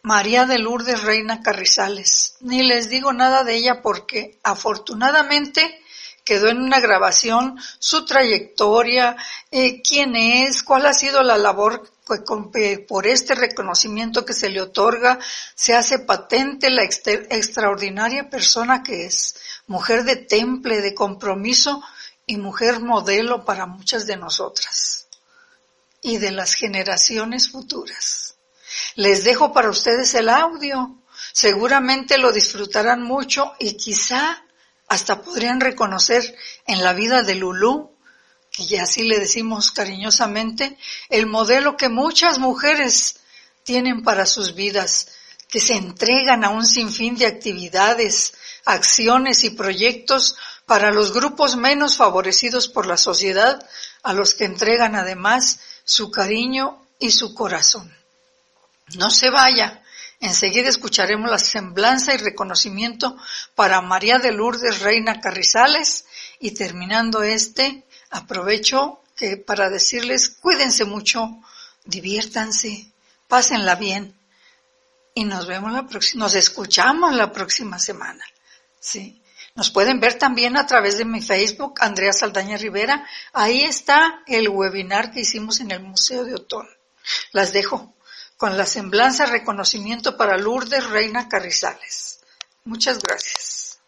María 0.00 0.46
de 0.46 0.58
Lourdes 0.58 1.02
Reina 1.02 1.42
Carrizales. 1.42 2.36
Ni 2.40 2.62
les 2.62 2.88
digo 2.88 3.12
nada 3.12 3.44
de 3.44 3.56
ella 3.56 3.82
porque 3.82 4.38
afortunadamente 4.42 5.82
quedó 6.24 6.48
en 6.48 6.62
una 6.62 6.80
grabación 6.80 7.60
su 7.78 8.06
trayectoria, 8.06 9.18
eh, 9.50 9.82
quién 9.82 10.16
es, 10.16 10.62
cuál 10.62 10.86
ha 10.86 10.94
sido 10.94 11.22
la 11.22 11.36
labor 11.36 11.92
que 12.54 12.86
por 12.88 13.06
este 13.06 13.34
reconocimiento 13.34 14.24
que 14.24 14.32
se 14.32 14.48
le 14.48 14.62
otorga 14.62 15.18
se 15.54 15.74
hace 15.74 15.98
patente 15.98 16.70
la 16.70 16.84
extraordinaria 16.84 18.30
persona 18.30 18.82
que 18.82 19.04
es, 19.04 19.36
mujer 19.66 20.04
de 20.04 20.16
temple, 20.16 20.80
de 20.80 20.94
compromiso 20.94 21.82
y 22.24 22.38
mujer 22.38 22.80
modelo 22.80 23.44
para 23.44 23.66
muchas 23.66 24.06
de 24.06 24.16
nosotras 24.16 25.07
y 26.02 26.18
de 26.18 26.30
las 26.30 26.54
generaciones 26.54 27.50
futuras. 27.50 28.36
Les 28.94 29.24
dejo 29.24 29.52
para 29.52 29.70
ustedes 29.70 30.14
el 30.14 30.28
audio. 30.28 31.02
Seguramente 31.32 32.18
lo 32.18 32.32
disfrutarán 32.32 33.02
mucho 33.02 33.52
y 33.58 33.76
quizá 33.76 34.44
hasta 34.88 35.20
podrían 35.22 35.60
reconocer 35.60 36.36
en 36.66 36.82
la 36.82 36.92
vida 36.92 37.22
de 37.22 37.34
Lulú, 37.34 37.96
que 38.50 38.80
así 38.80 39.04
le 39.04 39.18
decimos 39.18 39.70
cariñosamente, 39.70 40.78
el 41.10 41.26
modelo 41.26 41.76
que 41.76 41.88
muchas 41.88 42.38
mujeres 42.38 43.20
tienen 43.64 44.02
para 44.02 44.26
sus 44.26 44.54
vidas, 44.54 45.08
que 45.48 45.60
se 45.60 45.74
entregan 45.74 46.44
a 46.44 46.50
un 46.50 46.64
sinfín 46.64 47.16
de 47.16 47.26
actividades, 47.26 48.34
acciones 48.64 49.44
y 49.44 49.50
proyectos 49.50 50.36
para 50.66 50.90
los 50.90 51.12
grupos 51.12 51.56
menos 51.56 51.96
favorecidos 51.96 52.68
por 52.68 52.86
la 52.86 52.96
sociedad, 52.96 53.66
a 54.02 54.12
los 54.12 54.34
que 54.34 54.44
entregan 54.44 54.94
además 54.94 55.60
su 55.88 56.10
cariño 56.10 56.84
y 56.98 57.10
su 57.12 57.34
corazón. 57.34 57.90
No 58.96 59.10
se 59.10 59.30
vaya, 59.30 59.82
enseguida 60.20 60.68
escucharemos 60.68 61.30
la 61.30 61.38
semblanza 61.38 62.12
y 62.12 62.18
reconocimiento 62.18 63.16
para 63.54 63.80
María 63.80 64.18
de 64.18 64.32
Lourdes 64.32 64.80
Reina 64.80 65.18
Carrizales 65.18 66.04
y 66.40 66.50
terminando 66.50 67.22
este, 67.22 67.84
aprovecho 68.10 69.00
que 69.16 69.38
para 69.38 69.70
decirles 69.70 70.28
cuídense 70.28 70.84
mucho, 70.84 71.40
diviértanse, 71.86 72.92
pásenla 73.26 73.74
bien 73.76 74.14
y 75.14 75.24
nos 75.24 75.46
vemos 75.46 75.72
la 75.72 75.86
próxima, 75.86 76.24
nos 76.24 76.34
escuchamos 76.34 77.14
la 77.14 77.32
próxima 77.32 77.78
semana. 77.78 78.24
Sí. 78.78 79.17
Nos 79.58 79.72
pueden 79.72 79.98
ver 79.98 80.14
también 80.14 80.56
a 80.56 80.68
través 80.68 80.98
de 80.98 81.04
mi 81.04 81.20
Facebook, 81.20 81.74
Andrea 81.80 82.12
Saldaña 82.12 82.56
Rivera. 82.56 83.04
Ahí 83.32 83.62
está 83.62 84.22
el 84.28 84.48
webinar 84.48 85.10
que 85.10 85.22
hicimos 85.22 85.58
en 85.58 85.72
el 85.72 85.80
Museo 85.80 86.24
de 86.24 86.36
Otón. 86.36 86.68
Las 87.32 87.52
dejo 87.52 87.92
con 88.36 88.56
la 88.56 88.64
semblanza 88.66 89.26
reconocimiento 89.26 90.16
para 90.16 90.38
Lourdes 90.38 90.88
Reina 90.88 91.28
Carrizales. 91.28 92.20
Muchas 92.66 93.00
gracias. 93.02 93.80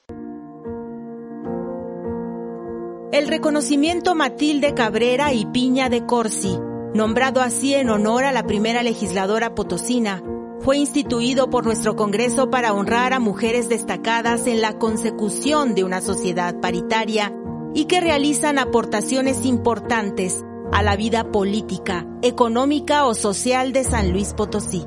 El 3.12 3.28
reconocimiento 3.28 4.16
Matilde 4.16 4.74
Cabrera 4.74 5.32
y 5.32 5.46
Piña 5.46 5.88
de 5.88 6.04
Corsi, 6.04 6.58
nombrado 6.94 7.42
así 7.42 7.74
en 7.74 7.90
honor 7.90 8.24
a 8.24 8.32
la 8.32 8.42
primera 8.42 8.82
legisladora 8.82 9.54
potosina, 9.54 10.20
fue 10.60 10.76
instituido 10.76 11.48
por 11.48 11.64
nuestro 11.64 11.96
Congreso 11.96 12.50
para 12.50 12.74
honrar 12.74 13.14
a 13.14 13.18
mujeres 13.18 13.68
destacadas 13.68 14.46
en 14.46 14.60
la 14.60 14.78
consecución 14.78 15.74
de 15.74 15.84
una 15.84 16.02
sociedad 16.02 16.60
paritaria 16.60 17.34
y 17.74 17.86
que 17.86 18.00
realizan 18.00 18.58
aportaciones 18.58 19.46
importantes 19.46 20.44
a 20.72 20.82
la 20.82 20.96
vida 20.96 21.32
política, 21.32 22.06
económica 22.20 23.06
o 23.06 23.14
social 23.14 23.72
de 23.72 23.84
San 23.84 24.12
Luis 24.12 24.34
Potosí. 24.34 24.84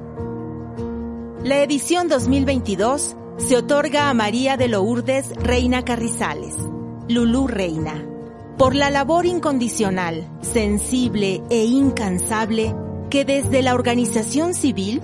La 1.43 1.62
edición 1.63 2.07
2022 2.07 3.15
se 3.38 3.57
otorga 3.57 4.09
a 4.09 4.13
María 4.13 4.57
de 4.57 4.67
Lourdes 4.67 5.36
Reina 5.38 5.83
Carrizales, 5.83 6.55
Lulú 7.09 7.47
Reina, 7.47 8.05
por 8.57 8.75
la 8.75 8.91
labor 8.91 9.25
incondicional, 9.25 10.29
sensible 10.41 11.41
e 11.49 11.65
incansable 11.65 12.75
que 13.09 13.25
desde 13.25 13.62
la 13.62 13.73
organización 13.73 14.53
civil 14.53 15.01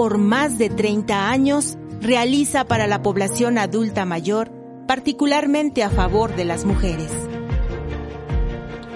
por 0.00 0.16
más 0.16 0.56
de 0.56 0.70
30 0.70 1.28
años 1.28 1.76
realiza 2.00 2.64
para 2.64 2.86
la 2.86 3.02
población 3.02 3.58
adulta 3.58 4.06
mayor, 4.06 4.50
particularmente 4.86 5.82
a 5.82 5.90
favor 5.90 6.34
de 6.36 6.46
las 6.46 6.64
mujeres. 6.64 7.12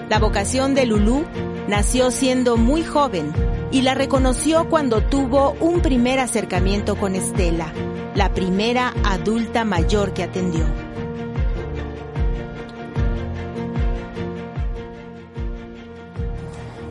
La 0.09 0.17
vocación 0.17 0.73
de 0.73 0.87
Lulú 0.87 1.23
nació 1.67 2.09
siendo 2.09 2.57
muy 2.57 2.81
joven 2.83 3.31
y 3.69 3.83
la 3.83 3.93
reconoció 3.93 4.67
cuando 4.67 5.03
tuvo 5.03 5.51
un 5.59 5.81
primer 5.81 6.17
acercamiento 6.17 6.95
con 6.95 7.13
Estela, 7.13 7.71
la 8.15 8.33
primera 8.33 8.91
adulta 9.03 9.63
mayor 9.63 10.11
que 10.11 10.23
atendió. 10.23 10.65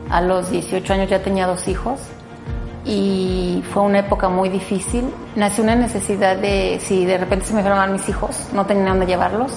A 0.09 0.21
los 0.21 0.49
18 0.51 0.93
años 0.93 1.09
ya 1.09 1.21
tenía 1.21 1.47
dos 1.47 1.67
hijos 1.67 1.99
y 2.85 3.63
fue 3.73 3.83
una 3.83 3.99
época 3.99 4.29
muy 4.29 4.49
difícil. 4.49 5.05
Nació 5.35 5.63
una 5.63 5.75
necesidad 5.75 6.37
de, 6.37 6.79
si 6.81 7.05
de 7.05 7.17
repente 7.17 7.45
se 7.45 7.53
me 7.53 7.59
enfermaban 7.59 7.91
mis 7.91 8.07
hijos, 8.07 8.47
no 8.53 8.65
tenía 8.65 8.89
dónde 8.89 9.07
llevarlos, 9.07 9.51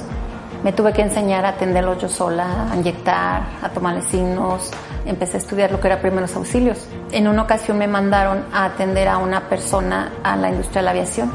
me 0.64 0.72
tuve 0.72 0.92
que 0.92 1.02
enseñar 1.02 1.44
a 1.44 1.50
atenderlos 1.50 1.98
yo 2.02 2.08
sola, 2.08 2.70
a 2.70 2.76
inyectar, 2.76 3.42
a 3.62 3.68
tomarles 3.68 4.06
signos. 4.06 4.70
Empecé 5.06 5.36
a 5.36 5.40
estudiar 5.40 5.70
lo 5.70 5.80
que 5.80 5.86
era 5.86 6.00
primeros 6.00 6.34
auxilios. 6.34 6.88
En 7.12 7.28
una 7.28 7.42
ocasión 7.42 7.78
me 7.78 7.86
mandaron 7.86 8.44
a 8.52 8.64
atender 8.64 9.06
a 9.06 9.18
una 9.18 9.48
persona 9.48 10.14
a 10.24 10.36
la 10.36 10.50
industria 10.50 10.80
de 10.80 10.84
la 10.86 10.90
aviación. 10.90 11.30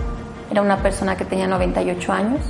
Era 0.51 0.61
una 0.61 0.77
persona 0.77 1.15
que 1.15 1.23
tenía 1.23 1.47
98 1.47 2.11
años, 2.11 2.41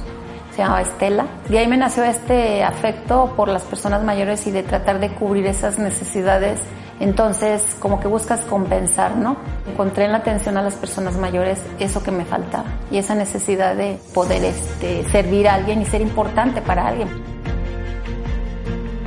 se 0.52 0.58
llamaba 0.64 0.82
Estela. 0.82 1.26
De 1.48 1.60
ahí 1.60 1.68
me 1.68 1.78
nació 1.78 2.04
este 2.06 2.64
afecto 2.64 3.34
por 3.36 3.50
las 3.50 3.62
personas 3.64 4.04
mayores 4.04 4.46
y 4.48 4.52
de 4.52 4.64
tratar 4.64 5.00
de 5.00 5.10
cubrir 5.10 5.46
esas 5.46 5.78
necesidades 5.78 6.60
entonces, 7.00 7.64
como 7.80 8.00
que 8.00 8.08
buscas 8.08 8.42
compensar, 8.42 9.18
¿no? 9.18 9.38
Encontré 9.70 10.06
en 10.06 10.12
la 10.12 10.20
atención 10.20 10.58
a 10.58 10.62
las 10.62 10.76
personas 10.76 11.18
mayores 11.18 11.60
eso 11.80 12.04
que 12.04 12.12
me 12.12 12.26
faltaba 12.26 12.66
y 12.92 12.98
esa 12.98 13.16
necesidad 13.16 13.76
de 13.76 13.98
poder 14.14 14.44
este, 14.44 15.04
servir 15.10 15.48
a 15.48 15.56
alguien 15.56 15.82
y 15.82 15.86
ser 15.86 16.02
importante 16.02 16.62
para 16.62 16.88
alguien. 16.88 17.10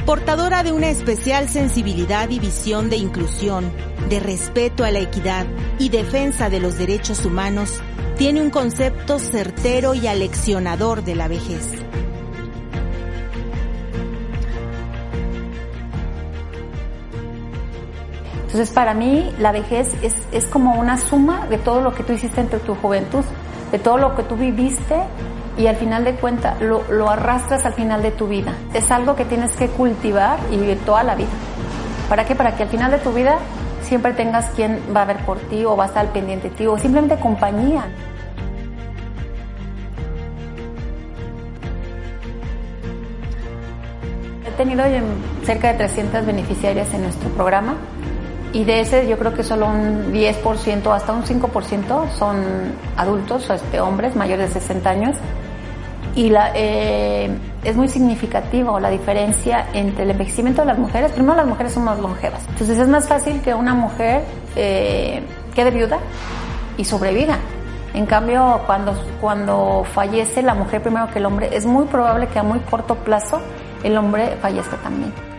Portadora 0.04 0.62
de 0.62 0.72
una 0.72 0.88
especial 0.88 1.48
sensibilidad 1.48 2.30
y 2.30 2.38
visión 2.38 2.90
de 2.90 2.96
inclusión, 2.96 3.72
de 4.08 4.20
respeto 4.20 4.84
a 4.84 4.92
la 4.92 5.00
equidad 5.00 5.46
y 5.80 5.88
defensa 5.88 6.48
de 6.48 6.60
los 6.60 6.78
derechos 6.78 7.24
humanos, 7.24 7.80
tiene 8.16 8.40
un 8.40 8.50
concepto 8.50 9.18
certero 9.18 9.94
y 9.94 10.06
aleccionador 10.06 11.02
de 11.02 11.16
la 11.16 11.26
vejez. 11.26 11.72
Entonces, 18.56 18.74
para 18.74 18.94
mí, 18.94 19.34
la 19.38 19.52
vejez 19.52 19.92
es, 20.02 20.14
es 20.32 20.46
como 20.46 20.80
una 20.80 20.96
suma 20.96 21.46
de 21.50 21.58
todo 21.58 21.82
lo 21.82 21.92
que 21.92 22.02
tú 22.02 22.14
hiciste 22.14 22.40
entre 22.40 22.58
tu 22.58 22.74
juventud, 22.74 23.22
de 23.70 23.78
todo 23.78 23.98
lo 23.98 24.16
que 24.16 24.22
tú 24.22 24.34
viviste 24.34 24.96
y 25.58 25.66
al 25.66 25.76
final 25.76 26.04
de 26.04 26.14
cuentas 26.14 26.58
lo, 26.62 26.82
lo, 26.90 27.10
arrastras 27.10 27.66
al 27.66 27.74
final 27.74 28.02
de 28.02 28.12
tu 28.12 28.28
vida. 28.28 28.54
Es 28.72 28.90
algo 28.90 29.14
que 29.14 29.26
tienes 29.26 29.52
que 29.52 29.68
cultivar 29.68 30.38
y 30.50 30.56
vivir 30.56 30.78
toda 30.86 31.02
la 31.02 31.14
vida. 31.14 31.28
¿Para 32.08 32.24
qué? 32.24 32.34
Para 32.34 32.56
que 32.56 32.62
al 32.62 32.70
final 32.70 32.90
de 32.90 32.96
tu 32.96 33.12
vida 33.12 33.36
siempre 33.82 34.14
tengas 34.14 34.46
quien 34.56 34.80
va 34.96 35.02
a 35.02 35.04
ver 35.04 35.18
por 35.26 35.36
ti 35.38 35.66
o 35.66 35.76
va 35.76 35.84
a 35.84 35.88
estar 35.88 36.06
al 36.06 36.12
pendiente 36.12 36.48
de 36.48 36.56
ti 36.56 36.66
o 36.66 36.78
simplemente 36.78 37.16
compañía. 37.20 37.84
He 44.46 44.50
tenido 44.56 44.82
cerca 45.44 45.72
de 45.72 45.74
300 45.74 46.24
beneficiarias 46.24 46.94
en 46.94 47.02
nuestro 47.02 47.28
programa 47.32 47.74
y 48.56 48.64
de 48.64 48.80
ese 48.80 49.06
yo 49.06 49.18
creo 49.18 49.34
que 49.34 49.42
solo 49.42 49.66
un 49.66 50.14
10% 50.14 50.90
hasta 50.90 51.12
un 51.12 51.24
5% 51.24 52.10
son 52.18 52.36
adultos, 52.96 53.50
este, 53.50 53.80
hombres 53.80 54.16
mayores 54.16 54.54
de 54.54 54.60
60 54.60 54.88
años 54.88 55.16
y 56.14 56.32
eh, 56.54 57.28
es 57.62 57.76
muy 57.76 57.86
significativo 57.88 58.80
la 58.80 58.88
diferencia 58.88 59.66
entre 59.74 60.04
el 60.04 60.12
envejecimiento 60.12 60.62
de 60.62 60.68
las 60.68 60.78
mujeres. 60.78 61.12
Primero, 61.12 61.36
las 61.36 61.46
mujeres 61.46 61.74
son 61.74 61.84
más 61.84 61.98
longevas. 61.98 62.40
Entonces, 62.48 62.78
es 62.78 62.88
más 62.88 63.06
fácil 63.06 63.42
que 63.42 63.52
una 63.52 63.74
mujer 63.74 64.22
eh, 64.56 65.22
quede 65.54 65.70
viuda 65.70 65.98
y 66.78 66.84
sobreviva. 66.86 67.36
En 67.92 68.06
cambio, 68.06 68.62
cuando, 68.64 68.94
cuando 69.20 69.84
fallece 69.92 70.40
la 70.40 70.54
mujer 70.54 70.80
primero 70.80 71.10
que 71.12 71.18
el 71.18 71.26
hombre, 71.26 71.50
es 71.52 71.66
muy 71.66 71.84
probable 71.84 72.28
que 72.28 72.38
a 72.38 72.42
muy 72.42 72.60
corto 72.60 72.94
plazo 72.94 73.38
el 73.84 73.98
hombre 73.98 74.38
fallezca 74.40 74.78
también. 74.78 75.35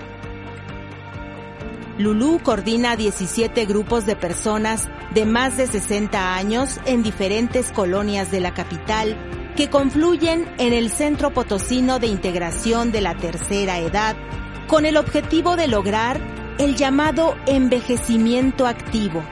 Lulú 1.97 2.39
coordina 2.43 2.95
17 2.95 3.65
grupos 3.65 4.05
de 4.05 4.15
personas 4.15 4.88
de 5.15 5.25
más 5.25 5.57
de 5.57 5.65
60 5.65 6.36
años 6.36 6.79
en 6.86 7.01
diferentes 7.01 7.71
colonias 7.71 8.29
de 8.29 8.39
la 8.39 8.53
capital 8.53 9.17
que 9.55 9.71
confluyen 9.71 10.47
en 10.60 10.73
el 10.73 10.91
Centro 10.91 11.33
Potosino 11.33 11.97
de 11.97 12.05
Integración 12.05 12.91
de 12.91 13.01
la 13.01 13.15
Tercera 13.15 13.79
Edad 13.79 14.15
con 14.67 14.86
el 14.86 14.95
objetivo 14.95 15.55
de 15.55 15.67
lograr 15.67 16.21
el 16.60 16.75
llamado 16.75 17.36
envejecimiento 17.47 18.67
activo. 18.67 19.23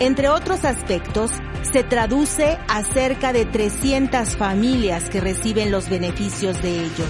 Entre 0.00 0.30
otros 0.30 0.64
aspectos, 0.64 1.30
se 1.60 1.84
traduce 1.84 2.58
a 2.68 2.82
cerca 2.84 3.34
de 3.34 3.44
300 3.44 4.36
familias 4.36 5.10
que 5.10 5.20
reciben 5.20 5.70
los 5.70 5.90
beneficios 5.90 6.62
de 6.62 6.84
ello. 6.84 7.04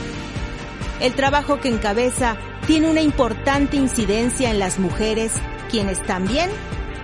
El 1.01 1.15
trabajo 1.15 1.61
que 1.61 1.69
encabeza 1.69 2.37
tiene 2.73 2.91
una 2.91 3.03
importante 3.03 3.77
incidencia 3.77 4.51
en 4.51 4.59
las 4.59 4.79
mujeres, 4.79 5.33
quienes 5.71 6.03
también 6.07 6.49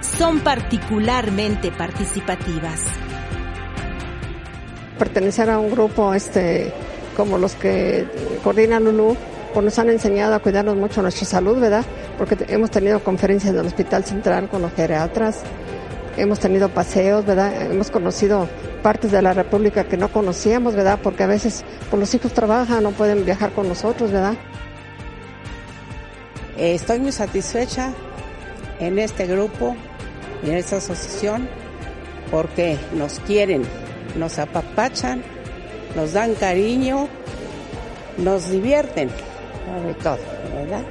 son 0.00 0.40
particularmente 0.40 1.70
participativas. 1.70 2.80
Pertenecer 4.98 5.50
a 5.50 5.58
un 5.58 5.70
grupo 5.70 6.14
este, 6.14 6.72
como 7.14 7.36
los 7.36 7.54
que 7.54 8.06
coordinan 8.42 8.82
Lulú, 8.82 9.14
pues 9.52 9.62
nos 9.62 9.78
han 9.78 9.90
enseñado 9.90 10.34
a 10.36 10.38
cuidarnos 10.38 10.74
mucho 10.74 11.02
nuestra 11.02 11.26
salud, 11.26 11.60
¿verdad? 11.60 11.84
Porque 12.16 12.38
hemos 12.48 12.70
tenido 12.70 13.04
conferencias 13.04 13.52
en 13.52 13.60
el 13.60 13.66
Hospital 13.66 14.04
Central 14.04 14.48
con 14.48 14.62
los 14.62 14.72
geriatras, 14.72 15.42
hemos 16.16 16.40
tenido 16.40 16.70
paseos, 16.70 17.26
¿verdad? 17.26 17.70
Hemos 17.70 17.90
conocido 17.90 18.48
partes 18.82 19.12
de 19.12 19.20
la 19.20 19.34
República 19.34 19.84
que 19.84 19.98
no 19.98 20.08
conocíamos, 20.08 20.74
¿verdad? 20.74 20.98
Porque 21.02 21.24
a 21.24 21.26
veces 21.26 21.62
pues, 21.90 22.00
los 22.00 22.14
hijos 22.14 22.32
trabajan, 22.32 22.82
no 22.84 22.92
pueden 22.92 23.26
viajar 23.26 23.52
con 23.52 23.68
nosotros, 23.68 24.10
¿verdad? 24.10 24.38
Eh, 26.58 26.74
estoy 26.74 26.98
muy 26.98 27.12
satisfecha 27.12 27.92
en 28.80 28.98
este 28.98 29.28
grupo 29.28 29.76
y 30.44 30.50
en 30.50 30.56
esta 30.56 30.78
asociación 30.78 31.48
porque 32.32 32.76
nos 32.94 33.20
quieren, 33.20 33.62
nos 34.16 34.40
apapachan, 34.40 35.22
nos 35.94 36.14
dan 36.14 36.34
cariño, 36.34 37.06
nos 38.16 38.50
divierten, 38.50 39.08
sobre 39.66 39.94
todo, 39.94 40.18
¿verdad? 40.52 40.82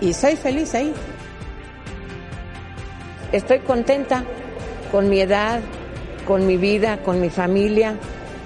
Y 0.00 0.12
soy 0.12 0.36
feliz 0.36 0.72
ahí. 0.76 0.94
Estoy 3.32 3.58
contenta 3.58 4.22
con 4.92 5.10
mi 5.10 5.20
edad, 5.20 5.60
con 6.28 6.46
mi 6.46 6.56
vida, 6.56 6.98
con 7.02 7.20
mi 7.20 7.28
familia 7.28 7.96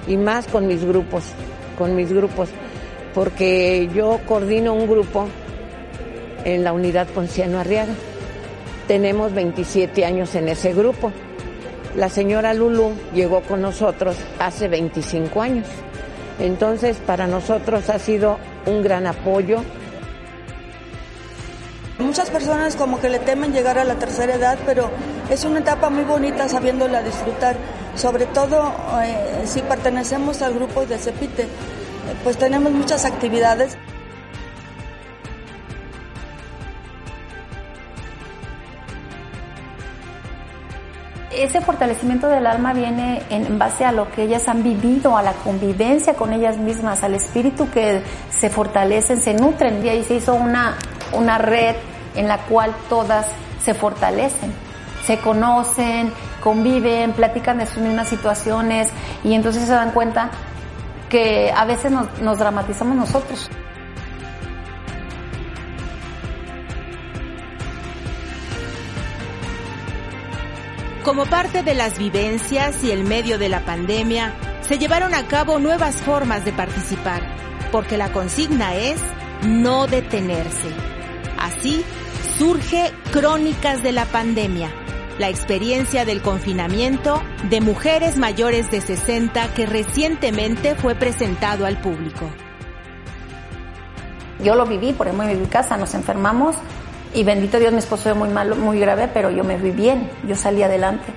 y 0.09 0.17
más 0.17 0.47
con 0.47 0.67
mis 0.67 0.83
grupos, 0.83 1.25
con 1.77 1.95
mis 1.95 2.11
grupos, 2.11 2.49
porque 3.15 3.89
yo 3.95 4.21
coordino 4.27 4.75
un 4.75 4.89
grupo 4.89 5.29
en 6.45 6.65
la 6.65 6.73
unidad 6.73 7.07
Ponciano 7.07 7.59
Arriaga. 7.61 7.95
Tenemos 8.89 9.33
27 9.33 10.05
años 10.05 10.35
en 10.35 10.49
ese 10.49 10.75
grupo. 10.75 11.13
La 11.97 12.09
señora 12.09 12.53
Lulu 12.55 12.93
llegó 13.15 13.41
con 13.43 13.63
nosotros 13.63 14.17
hace 14.39 14.69
25 14.69 15.41
años. 15.41 15.67
Entonces, 16.41 16.97
para 17.07 17.27
nosotros 17.29 17.89
ha 17.89 17.99
sido 18.01 18.39
un 18.67 18.83
gran 18.83 19.07
apoyo. 19.07 19.59
Muchas 22.01 22.29
personas 22.29 22.75
como 22.75 23.01
que 23.01 23.09
le 23.09 23.21
temen 23.21 23.53
llegar 23.53 23.79
a 23.79 23.85
la 23.85 23.95
tercera 23.95 24.35
edad, 24.35 24.59
pero 24.67 24.91
es 25.31 25.45
una 25.45 25.61
etapa 25.61 25.89
muy 25.91 26.03
bonita 26.03 26.49
sabiéndola 26.49 27.03
disfrutar. 27.03 27.57
Sobre 27.95 28.27
todo 28.27 28.75
eh, 29.05 29.45
si 29.47 29.61
pertenecemos 29.61 30.43
al 30.43 30.55
grupo 30.55 30.85
de 30.85 30.99
Cepite, 30.99 31.47
pues 32.23 32.37
tenemos 32.37 32.73
muchas 32.73 33.05
actividades. 33.05 33.77
ese 41.37 41.61
fortalecimiento 41.61 42.29
del 42.29 42.47
alma 42.47 42.73
viene 42.73 43.23
en 43.31 43.59
base 43.59 43.85
a 43.85 43.93
lo 43.93 44.11
que 44.11 44.23
ellas 44.23 44.49
han 44.49 44.63
vivido, 44.63 45.17
a 45.17 45.23
la 45.23 45.33
convivencia 45.33 46.15
con 46.15 46.33
ellas 46.33 46.57
mismas, 46.59 47.03
al 47.03 47.15
espíritu 47.15 47.69
que 47.71 48.03
se 48.31 48.51
fortalecen, 48.51 49.21
se 49.21 49.35
nutren. 49.35 49.85
Y 49.85 49.89
ahí 49.89 50.05
se 50.05 50.15
hizo 50.15 50.35
una, 50.35 50.77
una 51.13 51.39
red 51.39 51.77
en 52.15 52.29
la 52.29 52.39
cual 52.39 52.75
todas 52.89 53.27
se 53.63 53.75
fortalecen, 53.75 54.53
se 55.05 55.19
conocen, 55.19 56.13
conviven, 56.43 57.13
platican 57.13 57.59
de 57.59 57.67
sus 57.67 57.79
mismas 57.79 58.09
situaciones 58.09 58.89
y 59.25 59.35
entonces 59.35 59.67
se 59.67 59.73
dan 59.73 59.91
cuenta 59.91 60.31
que 61.15 61.53
a 61.53 61.65
veces 61.65 61.93
nos, 61.93 62.39
dramatizamos 62.39 62.97
nosotros. 62.97 63.49
Como 71.05 71.27
parte 71.27 71.63
de 71.63 71.75
las 71.77 71.99
vivencias 71.99 72.83
y 72.83 72.91
el 72.91 73.05
medio 73.05 73.39
de 73.39 73.49
la 73.49 73.61
pandemia, 73.61 74.35
se 74.63 74.77
llevaron 74.77 75.15
a 75.15 75.29
cabo 75.29 75.61
nuevas 75.61 76.03
formas 76.03 76.45
de 76.45 76.53
participar, 76.53 77.23
porque 77.71 77.97
la 77.97 78.11
consigna 78.11 78.75
es 78.75 79.01
no 79.47 79.87
detenerse. 79.87 80.73
Así 81.39 81.85
surge 82.39 82.93
Crónicas 83.13 83.85
de 83.85 83.93
la 83.93 84.07
Pandemia, 84.07 84.73
la 85.19 85.29
experiencia 85.29 86.05
del 86.05 86.23
confinamiento 86.23 87.23
de 87.49 87.61
mujeres 87.61 88.17
mayores 88.17 88.71
de 88.71 88.81
60 88.81 89.55
que 89.55 89.67
recientemente 89.67 90.75
fue 90.75 90.95
presentado 90.95 91.67
al 91.67 91.81
público. 91.81 92.29
Yo 94.43 94.55
lo 94.57 94.67
viví, 94.67 94.93
por 94.93 95.07
ejemplo, 95.07 95.29
en 95.29 95.41
mi 95.41 95.47
casa 95.47 95.77
nos 95.77 95.95
enfermamos 95.95 96.57
y 97.15 97.23
bendito 97.23 97.61
Dios, 97.61 97.73
mi 97.73 97.79
esposo 97.79 98.03
fue 98.05 98.15
muy 98.15 98.29
malo, 98.29 98.57
muy 98.57 98.81
grave, 98.81 99.09
pero 99.13 99.31
yo 99.31 99.45
me 99.45 99.57
vi 99.57 99.71
bien, 99.71 100.11
yo 100.27 100.35
salí 100.35 100.63
adelante. 100.63 101.13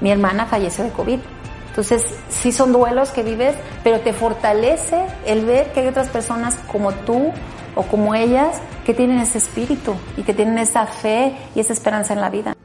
Mi 0.00 0.10
hermana 0.10 0.46
falleció 0.46 0.82
de 0.82 0.90
COVID. 0.90 1.20
Entonces, 1.68 2.04
sí 2.28 2.52
son 2.52 2.72
duelos 2.72 3.10
que 3.10 3.22
vives, 3.22 3.54
pero 3.84 4.00
te 4.00 4.12
fortalece 4.12 5.06
el 5.26 5.44
ver 5.44 5.72
que 5.72 5.80
hay 5.80 5.88
otras 5.88 6.08
personas 6.08 6.56
como 6.70 6.92
tú 6.92 7.32
o 7.74 7.82
como 7.82 8.14
ellas 8.14 8.56
que 8.84 8.94
tienen 8.94 9.18
ese 9.18 9.38
espíritu 9.38 9.94
y 10.16 10.22
que 10.22 10.34
tienen 10.34 10.58
esa 10.58 10.86
fe 10.86 11.34
y 11.54 11.60
esa 11.60 11.72
esperanza 11.72 12.14
en 12.14 12.20
la 12.20 12.30
vida. 12.30 12.56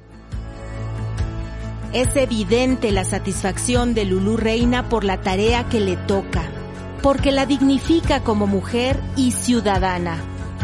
Es 1.94 2.16
evidente 2.18 2.92
la 2.92 3.06
satisfacción 3.06 3.94
de 3.94 4.04
Lulú 4.04 4.36
Reina 4.36 4.90
por 4.90 5.06
la 5.06 5.22
tarea 5.22 5.70
que 5.70 5.80
le 5.80 5.96
toca, 5.96 6.44
porque 7.02 7.32
la 7.32 7.46
dignifica 7.46 8.20
como 8.20 8.46
mujer 8.46 9.00
y 9.16 9.32
ciudadana 9.32 10.18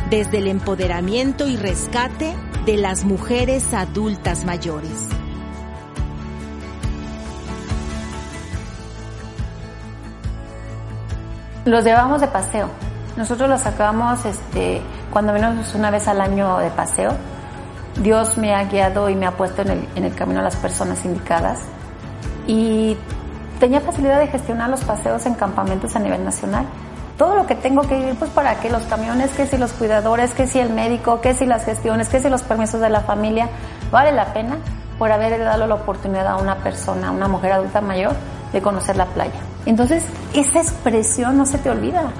desde 0.09 0.39
el 0.39 0.47
empoderamiento 0.47 1.47
y 1.47 1.55
rescate 1.55 2.35
de 2.65 2.75
las 2.75 3.05
mujeres 3.05 3.73
adultas 3.73 4.43
mayores. 4.43 5.07
Los 11.63 11.85
llevamos 11.85 12.19
de 12.19 12.27
paseo. 12.27 12.69
Nosotros 13.15 13.49
los 13.49 13.61
sacamos 13.61 14.25
este, 14.25 14.81
cuando 15.11 15.31
menos 15.31 15.73
una 15.73 15.89
vez 15.89 16.05
al 16.09 16.19
año 16.19 16.57
de 16.57 16.69
paseo. 16.71 17.15
Dios 18.01 18.37
me 18.37 18.53
ha 18.53 18.63
guiado 18.65 19.09
y 19.09 19.15
me 19.15 19.25
ha 19.25 19.31
puesto 19.31 19.61
en 19.61 19.69
el, 19.69 19.87
en 19.95 20.05
el 20.05 20.15
camino 20.15 20.39
a 20.39 20.43
las 20.43 20.55
personas 20.55 21.03
indicadas. 21.05 21.59
Y 22.47 22.97
tenía 23.59 23.81
facilidad 23.81 24.19
de 24.19 24.27
gestionar 24.27 24.69
los 24.69 24.83
paseos 24.83 25.25
en 25.25 25.35
campamentos 25.35 25.95
a 25.95 25.99
nivel 25.99 26.23
nacional 26.23 26.65
todo 27.17 27.35
lo 27.35 27.45
que 27.45 27.55
tengo 27.55 27.83
que 27.83 27.97
ir, 27.97 28.15
pues 28.15 28.31
para 28.31 28.59
que 28.59 28.69
los 28.69 28.83
camiones, 28.83 29.31
que 29.31 29.45
si 29.45 29.57
los 29.57 29.71
cuidadores, 29.73 30.33
que 30.33 30.47
si 30.47 30.59
el 30.59 30.69
médico, 30.69 31.21
que 31.21 31.33
si 31.33 31.45
las 31.45 31.63
gestiones, 31.65 32.09
que 32.09 32.19
si 32.19 32.29
los 32.29 32.43
permisos 32.43 32.81
de 32.81 32.89
la 32.89 33.01
familia, 33.01 33.49
vale 33.91 34.11
la 34.11 34.33
pena 34.33 34.57
por 34.97 35.11
haber 35.11 35.39
dado 35.39 35.67
la 35.67 35.75
oportunidad 35.75 36.27
a 36.27 36.37
una 36.37 36.57
persona, 36.57 37.09
a 37.09 37.11
una 37.11 37.27
mujer 37.27 37.53
adulta 37.53 37.81
mayor, 37.81 38.13
de 38.51 38.61
conocer 38.61 38.95
la 38.95 39.05
playa. 39.05 39.39
Entonces, 39.65 40.03
esa 40.33 40.59
expresión 40.59 41.37
no 41.37 41.45
se 41.45 41.57
te 41.57 41.69
olvida, 41.69 42.11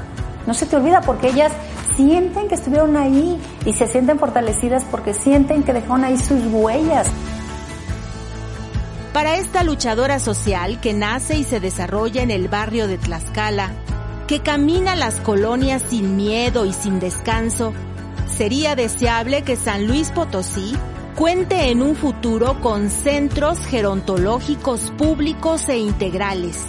no 0.45 0.53
se 0.53 0.65
te 0.65 0.75
olvida 0.75 1.01
porque 1.01 1.29
ellas 1.29 1.51
sienten 1.95 2.47
que 2.47 2.55
estuvieron 2.55 2.97
ahí 2.97 3.39
y 3.65 3.73
se 3.73 3.87
sienten 3.87 4.19
fortalecidas 4.19 4.83
porque 4.85 5.13
sienten 5.13 5.63
que 5.63 5.73
dejaron 5.73 6.03
ahí 6.03 6.17
sus 6.17 6.41
huellas. 6.51 7.07
Para 9.13 9.37
esta 9.37 9.63
luchadora 9.63 10.19
social 10.19 10.81
que 10.81 10.93
nace 10.93 11.37
y 11.37 11.43
se 11.43 11.59
desarrolla 11.59 12.23
en 12.23 12.31
el 12.31 12.47
barrio 12.47 12.87
de 12.87 12.97
Tlaxcala, 12.97 13.71
que 14.27 14.39
camina 14.39 14.95
las 14.95 15.19
colonias 15.19 15.83
sin 15.87 16.15
miedo 16.15 16.65
y 16.65 16.73
sin 16.73 16.99
descanso, 16.99 17.73
sería 18.35 18.75
deseable 18.75 19.43
que 19.43 19.55
San 19.55 19.87
Luis 19.87 20.09
Potosí 20.09 20.75
cuente 21.15 21.69
en 21.69 21.83
un 21.83 21.95
futuro 21.95 22.59
con 22.59 22.89
centros 22.89 23.59
gerontológicos 23.65 24.91
públicos 24.97 25.69
e 25.69 25.77
integrales, 25.77 26.63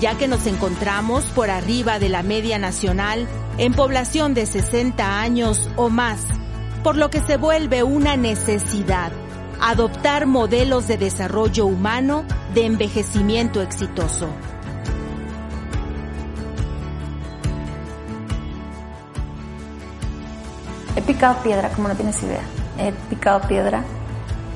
ya 0.00 0.16
que 0.16 0.26
nos 0.26 0.46
encontramos 0.46 1.26
por 1.26 1.50
arriba 1.50 1.98
de 1.98 2.08
la 2.08 2.22
media 2.22 2.58
nacional 2.58 3.28
en 3.58 3.72
población 3.72 4.34
de 4.34 4.46
60 4.46 5.20
años 5.20 5.68
o 5.76 5.88
más, 5.88 6.20
por 6.82 6.96
lo 6.96 7.10
que 7.10 7.20
se 7.20 7.36
vuelve 7.36 7.82
una 7.82 8.16
necesidad 8.16 9.12
adoptar 9.60 10.26
modelos 10.26 10.88
de 10.88 10.98
desarrollo 10.98 11.66
humano 11.66 12.24
de 12.52 12.66
envejecimiento 12.66 13.62
exitoso. 13.62 14.28
He 20.96 21.02
picado 21.02 21.42
piedra, 21.42 21.70
como 21.70 21.88
no 21.88 21.96
tienes 21.96 22.22
idea. 22.22 22.42
He 22.78 22.92
picado 23.08 23.40
piedra. 23.48 23.82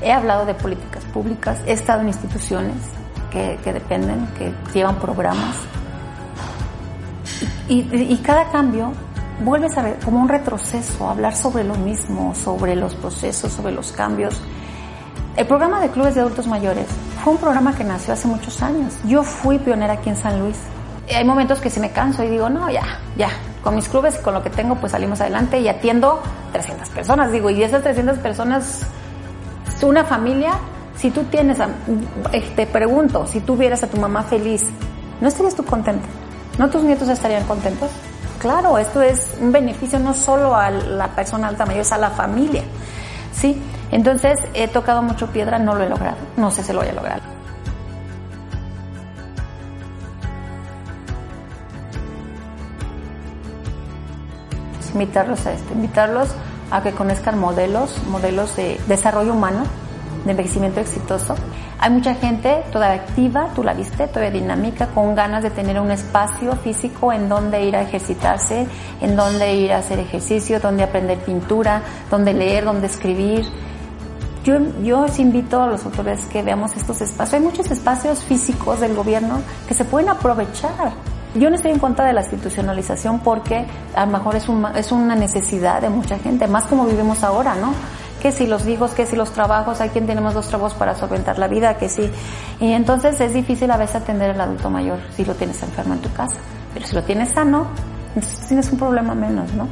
He 0.01 0.11
hablado 0.11 0.45
de 0.45 0.53
políticas 0.53 1.03
públicas. 1.05 1.59
He 1.65 1.73
estado 1.73 2.01
en 2.01 2.07
instituciones 2.07 2.75
que, 3.31 3.57
dependen, 3.73 4.27
que 4.37 4.53
llevan 4.73 4.99
programas. 4.99 5.55
Y, 7.69 8.17
cada 8.25 8.49
cambio 8.49 8.93
vuelves 9.45 9.77
a 9.77 9.93
como 10.03 10.19
un 10.19 10.27
retroceso, 10.27 11.07
hablar 11.07 11.35
sobre 11.35 11.63
lo 11.63 11.75
mismo, 11.75 12.33
sobre 12.33 12.75
los 12.75 12.95
procesos, 12.95 13.53
sobre 13.53 13.71
los 13.71 13.91
cambios. 13.91 14.41
El 15.37 15.45
programa 15.45 15.79
de 15.79 15.89
clubes 15.89 16.15
de 16.15 16.21
adultos 16.21 16.47
mayores 16.47 16.87
fue 17.23 17.33
un 17.33 17.39
programa 17.39 17.75
que 17.75 17.83
nació 17.83 18.13
hace 18.13 18.27
muchos 18.27 18.63
años. 18.63 18.95
Yo 19.05 19.21
fui 19.21 19.59
pionera 19.59 19.93
aquí 19.93 20.09
en 20.09 20.15
San 20.15 20.39
Luis. 20.39 20.57
Hay 21.15 21.23
momentos 21.23 21.59
que 21.59 21.69
si 21.69 21.79
me 21.79 21.91
canso 21.91 22.23
y 22.23 22.29
digo, 22.29 22.49
no, 22.49 22.71
ya, 22.71 22.99
ya, 23.15 23.29
con 23.63 23.75
mis 23.75 23.87
clubes 23.87 24.17
y 24.19 24.23
con 24.23 24.33
lo 24.33 24.41
que 24.41 24.49
tengo, 24.49 24.75
pues 24.75 24.91
salimos 24.91 25.21
adelante 25.21 25.59
y 25.59 25.67
atiendo 25.67 26.21
300 26.51 26.89
personas. 26.89 27.31
Digo, 27.31 27.51
y 27.51 27.61
esas 27.61 27.83
300 27.83 28.17
personas, 28.17 28.81
una 29.83 30.03
familia, 30.03 30.53
si 30.95 31.11
tú 31.11 31.23
tienes, 31.25 31.59
a, 31.59 31.69
eh, 32.31 32.51
te 32.55 32.65
pregunto, 32.65 33.27
si 33.27 33.41
tú 33.41 33.55
vieras 33.55 33.83
a 33.83 33.87
tu 33.87 33.97
mamá 33.97 34.23
feliz, 34.23 34.65
¿no 35.21 35.27
estarías 35.27 35.53
tú 35.53 35.63
contenta? 35.63 36.07
¿No 36.59 36.69
tus 36.69 36.83
nietos 36.83 37.07
estarían 37.07 37.45
contentos? 37.45 37.89
Claro, 38.37 38.77
esto 38.77 39.01
es 39.01 39.37
un 39.39 39.53
beneficio 39.53 39.97
no 39.97 40.13
solo 40.13 40.53
a 40.55 40.69
la 40.69 41.07
persona 41.07 41.47
alta 41.47 41.65
mayor, 41.65 41.81
es 41.81 41.91
a 41.93 41.97
la 41.97 42.09
familia. 42.09 42.63
¿Sí? 43.33 43.61
Entonces, 43.91 44.37
he 44.53 44.67
tocado 44.67 45.01
mucho 45.01 45.27
piedra, 45.27 45.57
no 45.57 45.73
lo 45.73 45.85
he 45.85 45.89
logrado. 45.89 46.17
No 46.35 46.51
sé 46.51 46.61
si 46.61 46.73
lo 46.73 46.79
voy 46.79 46.89
a 46.89 46.93
lograr. 46.93 47.21
invitarlos 54.93 55.45
a 55.45 55.53
esto, 55.53 55.73
invitarlos 55.73 56.29
a 56.71 56.81
que 56.81 56.91
conozcan 56.91 57.37
modelos, 57.37 57.95
modelos 58.07 58.55
de 58.55 58.79
desarrollo 58.87 59.33
humano, 59.33 59.63
de 60.25 60.31
envejecimiento 60.31 60.79
exitoso. 60.79 61.35
Hay 61.81 61.91
mucha 61.91 62.13
gente 62.15 62.63
todavía 62.73 63.01
activa, 63.01 63.47
tú 63.55 63.63
la 63.63 63.73
viste, 63.73 64.07
todavía 64.07 64.31
dinámica, 64.31 64.87
con 64.87 65.15
ganas 65.15 65.43
de 65.43 65.49
tener 65.49 65.79
un 65.79 65.91
espacio 65.91 66.53
físico 66.57 67.13
en 67.13 67.29
donde 67.29 67.63
ir 67.63 67.75
a 67.75 67.81
ejercitarse, 67.81 68.67
en 68.99 69.15
donde 69.15 69.55
ir 69.55 69.71
a 69.71 69.77
hacer 69.77 69.97
ejercicio, 69.99 70.59
donde 70.59 70.83
aprender 70.83 71.19
pintura, 71.19 71.81
donde 72.11 72.33
leer, 72.33 72.65
donde 72.65 72.87
escribir. 72.87 73.45
Yo, 74.43 74.57
yo 74.83 75.01
os 75.01 75.19
invito 75.19 75.61
a 75.61 75.67
los 75.67 75.85
autores 75.85 76.25
que 76.25 76.41
veamos 76.41 76.75
estos 76.75 76.99
espacios. 76.99 77.33
Hay 77.33 77.39
muchos 77.39 77.71
espacios 77.71 78.23
físicos 78.25 78.81
del 78.81 78.93
gobierno 78.93 79.41
que 79.67 79.73
se 79.73 79.85
pueden 79.85 80.09
aprovechar 80.09 80.91
yo 81.35 81.49
no 81.49 81.55
estoy 81.55 81.71
en 81.71 81.79
contra 81.79 82.05
de 82.05 82.13
la 82.13 82.21
institucionalización 82.21 83.19
porque 83.19 83.65
a 83.93 84.05
lo 84.05 84.11
mejor 84.11 84.35
es, 84.35 84.47
es 84.75 84.91
una 84.91 85.15
necesidad 85.15 85.79
de 85.79 85.89
mucha 85.89 86.17
gente, 86.17 86.47
más 86.47 86.65
como 86.65 86.85
vivimos 86.85 87.23
ahora, 87.23 87.53
¿no? 87.55 87.71
Que 88.21 88.31
si 88.31 88.47
los 88.47 88.67
hijos, 88.67 88.91
que 88.91 89.05
si 89.05 89.15
los 89.15 89.31
trabajos, 89.31 89.79
hay 89.81 89.89
quien 89.89 90.05
tenemos 90.05 90.33
dos 90.33 90.47
trabajos 90.47 90.73
para 90.73 90.95
solventar 90.95 91.39
la 91.39 91.47
vida, 91.47 91.77
que 91.77 91.89
sí. 91.89 92.09
Y 92.59 92.73
entonces 92.73 93.19
es 93.21 93.33
difícil 93.33 93.71
a 93.71 93.77
veces 93.77 93.97
atender 93.97 94.31
al 94.31 94.41
adulto 94.41 94.69
mayor 94.69 94.99
si 95.15 95.25
lo 95.25 95.35
tienes 95.35 95.61
enfermo 95.63 95.93
en 95.93 96.01
tu 96.01 96.11
casa. 96.11 96.37
Pero 96.73 96.85
si 96.85 96.95
lo 96.95 97.03
tienes 97.03 97.33
sano, 97.33 97.67
entonces 98.15 98.47
tienes 98.47 98.71
un 98.71 98.79
problema 98.79 99.15
menos, 99.15 99.53
¿no? 99.53 99.67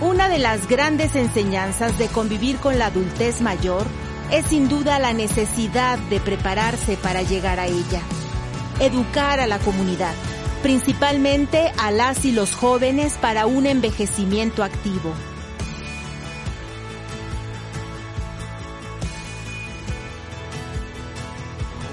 Una 0.00 0.28
de 0.28 0.38
las 0.38 0.68
grandes 0.68 1.16
enseñanzas 1.16 1.98
de 1.98 2.08
convivir 2.08 2.58
con 2.58 2.78
la 2.78 2.86
adultez 2.86 3.40
mayor 3.40 3.84
es 4.30 4.46
sin 4.46 4.68
duda 4.68 4.98
la 4.98 5.12
necesidad 5.12 5.98
de 6.10 6.20
prepararse 6.20 6.96
para 6.96 7.22
llegar 7.22 7.58
a 7.58 7.66
ella 7.66 8.00
educar 8.80 9.40
a 9.40 9.46
la 9.46 9.58
comunidad, 9.58 10.14
principalmente 10.62 11.72
a 11.78 11.90
las 11.90 12.24
y 12.24 12.32
los 12.32 12.54
jóvenes 12.54 13.14
para 13.20 13.46
un 13.46 13.66
envejecimiento 13.66 14.62
activo. 14.62 15.12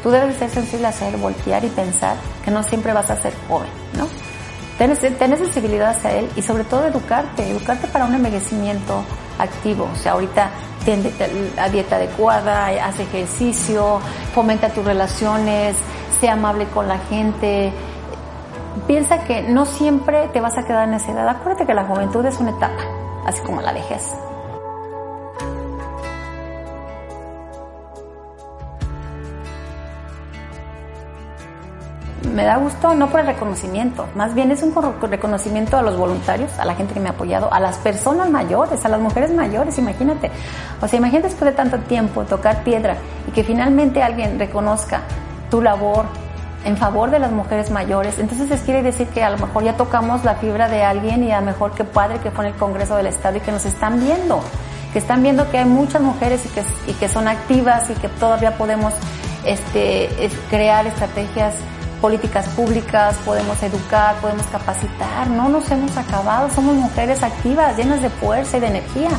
Tú 0.03 0.09
debes 0.09 0.37
ser 0.37 0.49
sensible 0.49 0.87
a 0.87 0.89
hacer, 0.89 1.15
voltear 1.17 1.63
y 1.63 1.69
pensar 1.69 2.15
que 2.43 2.51
no 2.51 2.63
siempre 2.63 2.93
vas 2.93 3.09
a 3.09 3.21
ser 3.21 3.33
joven, 3.47 3.69
¿no? 3.97 4.07
Tienes, 4.77 4.97
sensibilidad 4.97 5.91
hacia 5.91 6.13
él 6.13 6.29
y 6.35 6.41
sobre 6.41 6.63
todo 6.63 6.87
educarte, 6.87 7.47
educarte 7.47 7.87
para 7.87 8.05
un 8.05 8.15
envejecimiento 8.15 9.03
activo. 9.37 9.87
O 9.93 9.95
sea, 9.95 10.13
ahorita 10.13 10.49
tiende 10.83 11.13
a 11.55 11.69
dieta 11.69 11.97
adecuada, 11.97 12.65
haz 12.83 12.99
ejercicio, 12.99 13.99
fomenta 14.33 14.69
tus 14.69 14.83
relaciones, 14.83 15.75
sea 16.19 16.33
amable 16.33 16.65
con 16.65 16.87
la 16.87 16.97
gente. 16.97 17.71
Piensa 18.87 19.23
que 19.23 19.43
no 19.43 19.67
siempre 19.67 20.29
te 20.29 20.41
vas 20.41 20.57
a 20.57 20.65
quedar 20.65 20.87
en 20.87 20.95
esa 20.95 21.11
edad. 21.11 21.29
Acuérdate 21.29 21.67
que 21.67 21.75
la 21.75 21.83
juventud 21.83 22.25
es 22.25 22.39
una 22.39 22.49
etapa, 22.49 22.81
así 23.27 23.39
como 23.41 23.61
la 23.61 23.73
vejez. 23.73 24.01
Me 32.31 32.43
da 32.43 32.57
gusto 32.57 32.93
no 32.95 33.09
por 33.09 33.19
el 33.19 33.25
reconocimiento, 33.27 34.07
más 34.15 34.33
bien 34.33 34.51
es 34.51 34.63
un 34.63 34.73
reconocimiento 35.01 35.77
a 35.77 35.81
los 35.81 35.97
voluntarios, 35.97 36.51
a 36.59 36.65
la 36.65 36.75
gente 36.75 36.93
que 36.93 36.99
me 36.99 37.09
ha 37.09 37.11
apoyado, 37.11 37.51
a 37.51 37.59
las 37.59 37.77
personas 37.77 38.29
mayores, 38.29 38.83
a 38.85 38.89
las 38.89 38.99
mujeres 38.99 39.33
mayores, 39.33 39.77
imagínate. 39.77 40.31
O 40.81 40.87
sea, 40.87 40.97
imagínate 40.97 41.29
después 41.29 41.51
de 41.51 41.57
tanto 41.57 41.77
tiempo 41.79 42.23
tocar 42.23 42.63
piedra 42.63 42.95
y 43.27 43.31
que 43.31 43.43
finalmente 43.43 44.01
alguien 44.01 44.39
reconozca 44.39 45.01
tu 45.49 45.61
labor 45.61 46.05
en 46.63 46.77
favor 46.77 47.11
de 47.11 47.19
las 47.19 47.31
mujeres 47.31 47.71
mayores. 47.71 48.19
Entonces 48.19 48.49
les 48.49 48.61
quiere 48.61 48.83
decir 48.83 49.07
que 49.07 49.23
a 49.23 49.29
lo 49.29 49.37
mejor 49.37 49.63
ya 49.63 49.75
tocamos 49.75 50.23
la 50.23 50.35
fibra 50.35 50.69
de 50.69 50.83
alguien 50.83 51.23
y 51.23 51.31
a 51.31 51.39
lo 51.39 51.45
mejor 51.47 51.71
que 51.71 51.83
padre 51.83 52.19
que 52.19 52.31
fue 52.31 52.45
en 52.45 52.53
el 52.53 52.57
Congreso 52.57 52.95
del 52.95 53.07
Estado 53.07 53.37
y 53.37 53.41
que 53.41 53.51
nos 53.51 53.65
están 53.65 53.99
viendo, 53.99 54.41
que 54.93 54.99
están 54.99 55.23
viendo 55.23 55.49
que 55.49 55.57
hay 55.57 55.65
muchas 55.65 56.01
mujeres 56.01 56.45
y 56.45 56.49
que, 56.49 56.63
y 56.87 56.93
que 56.93 57.09
son 57.09 57.27
activas 57.27 57.89
y 57.89 57.93
que 57.93 58.09
todavía 58.09 58.57
podemos 58.57 58.93
este, 59.45 60.09
crear 60.49 60.85
estrategias 60.85 61.55
políticas 62.01 62.49
públicas, 62.49 63.15
podemos 63.23 63.61
educar, 63.61 64.19
podemos 64.19 64.45
capacitar, 64.47 65.29
no 65.29 65.47
nos 65.47 65.69
hemos 65.69 65.95
acabado, 65.95 66.49
somos 66.49 66.75
mujeres 66.75 67.21
activas, 67.21 67.77
llenas 67.77 68.01
de 68.01 68.09
fuerza 68.09 68.57
y 68.57 68.59
de 68.59 68.67
energía. 68.67 69.09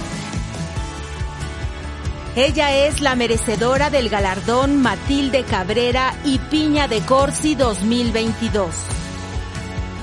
Ella 2.35 2.75
es 2.75 3.01
la 3.01 3.15
merecedora 3.15 3.91
del 3.91 4.09
galardón 4.09 4.81
Matilde 4.81 5.45
Cabrera 5.45 6.15
y 6.25 6.39
Piña 6.39 6.89
de 6.89 7.01
Corsi 7.01 7.55
2022. 7.55 8.75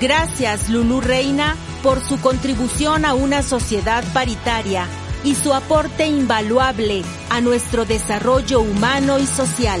Gracias, 0.00 0.70
Lulú 0.70 1.00
Reina, 1.00 1.56
por 1.82 2.00
su 2.00 2.20
contribución 2.20 3.04
a 3.04 3.14
una 3.14 3.42
sociedad 3.42 4.02
paritaria 4.14 4.86
y 5.24 5.34
su 5.34 5.52
aporte 5.52 6.06
invaluable 6.06 7.02
a 7.28 7.40
nuestro 7.40 7.84
desarrollo 7.84 8.60
humano 8.60 9.18
y 9.18 9.26
social. 9.26 9.80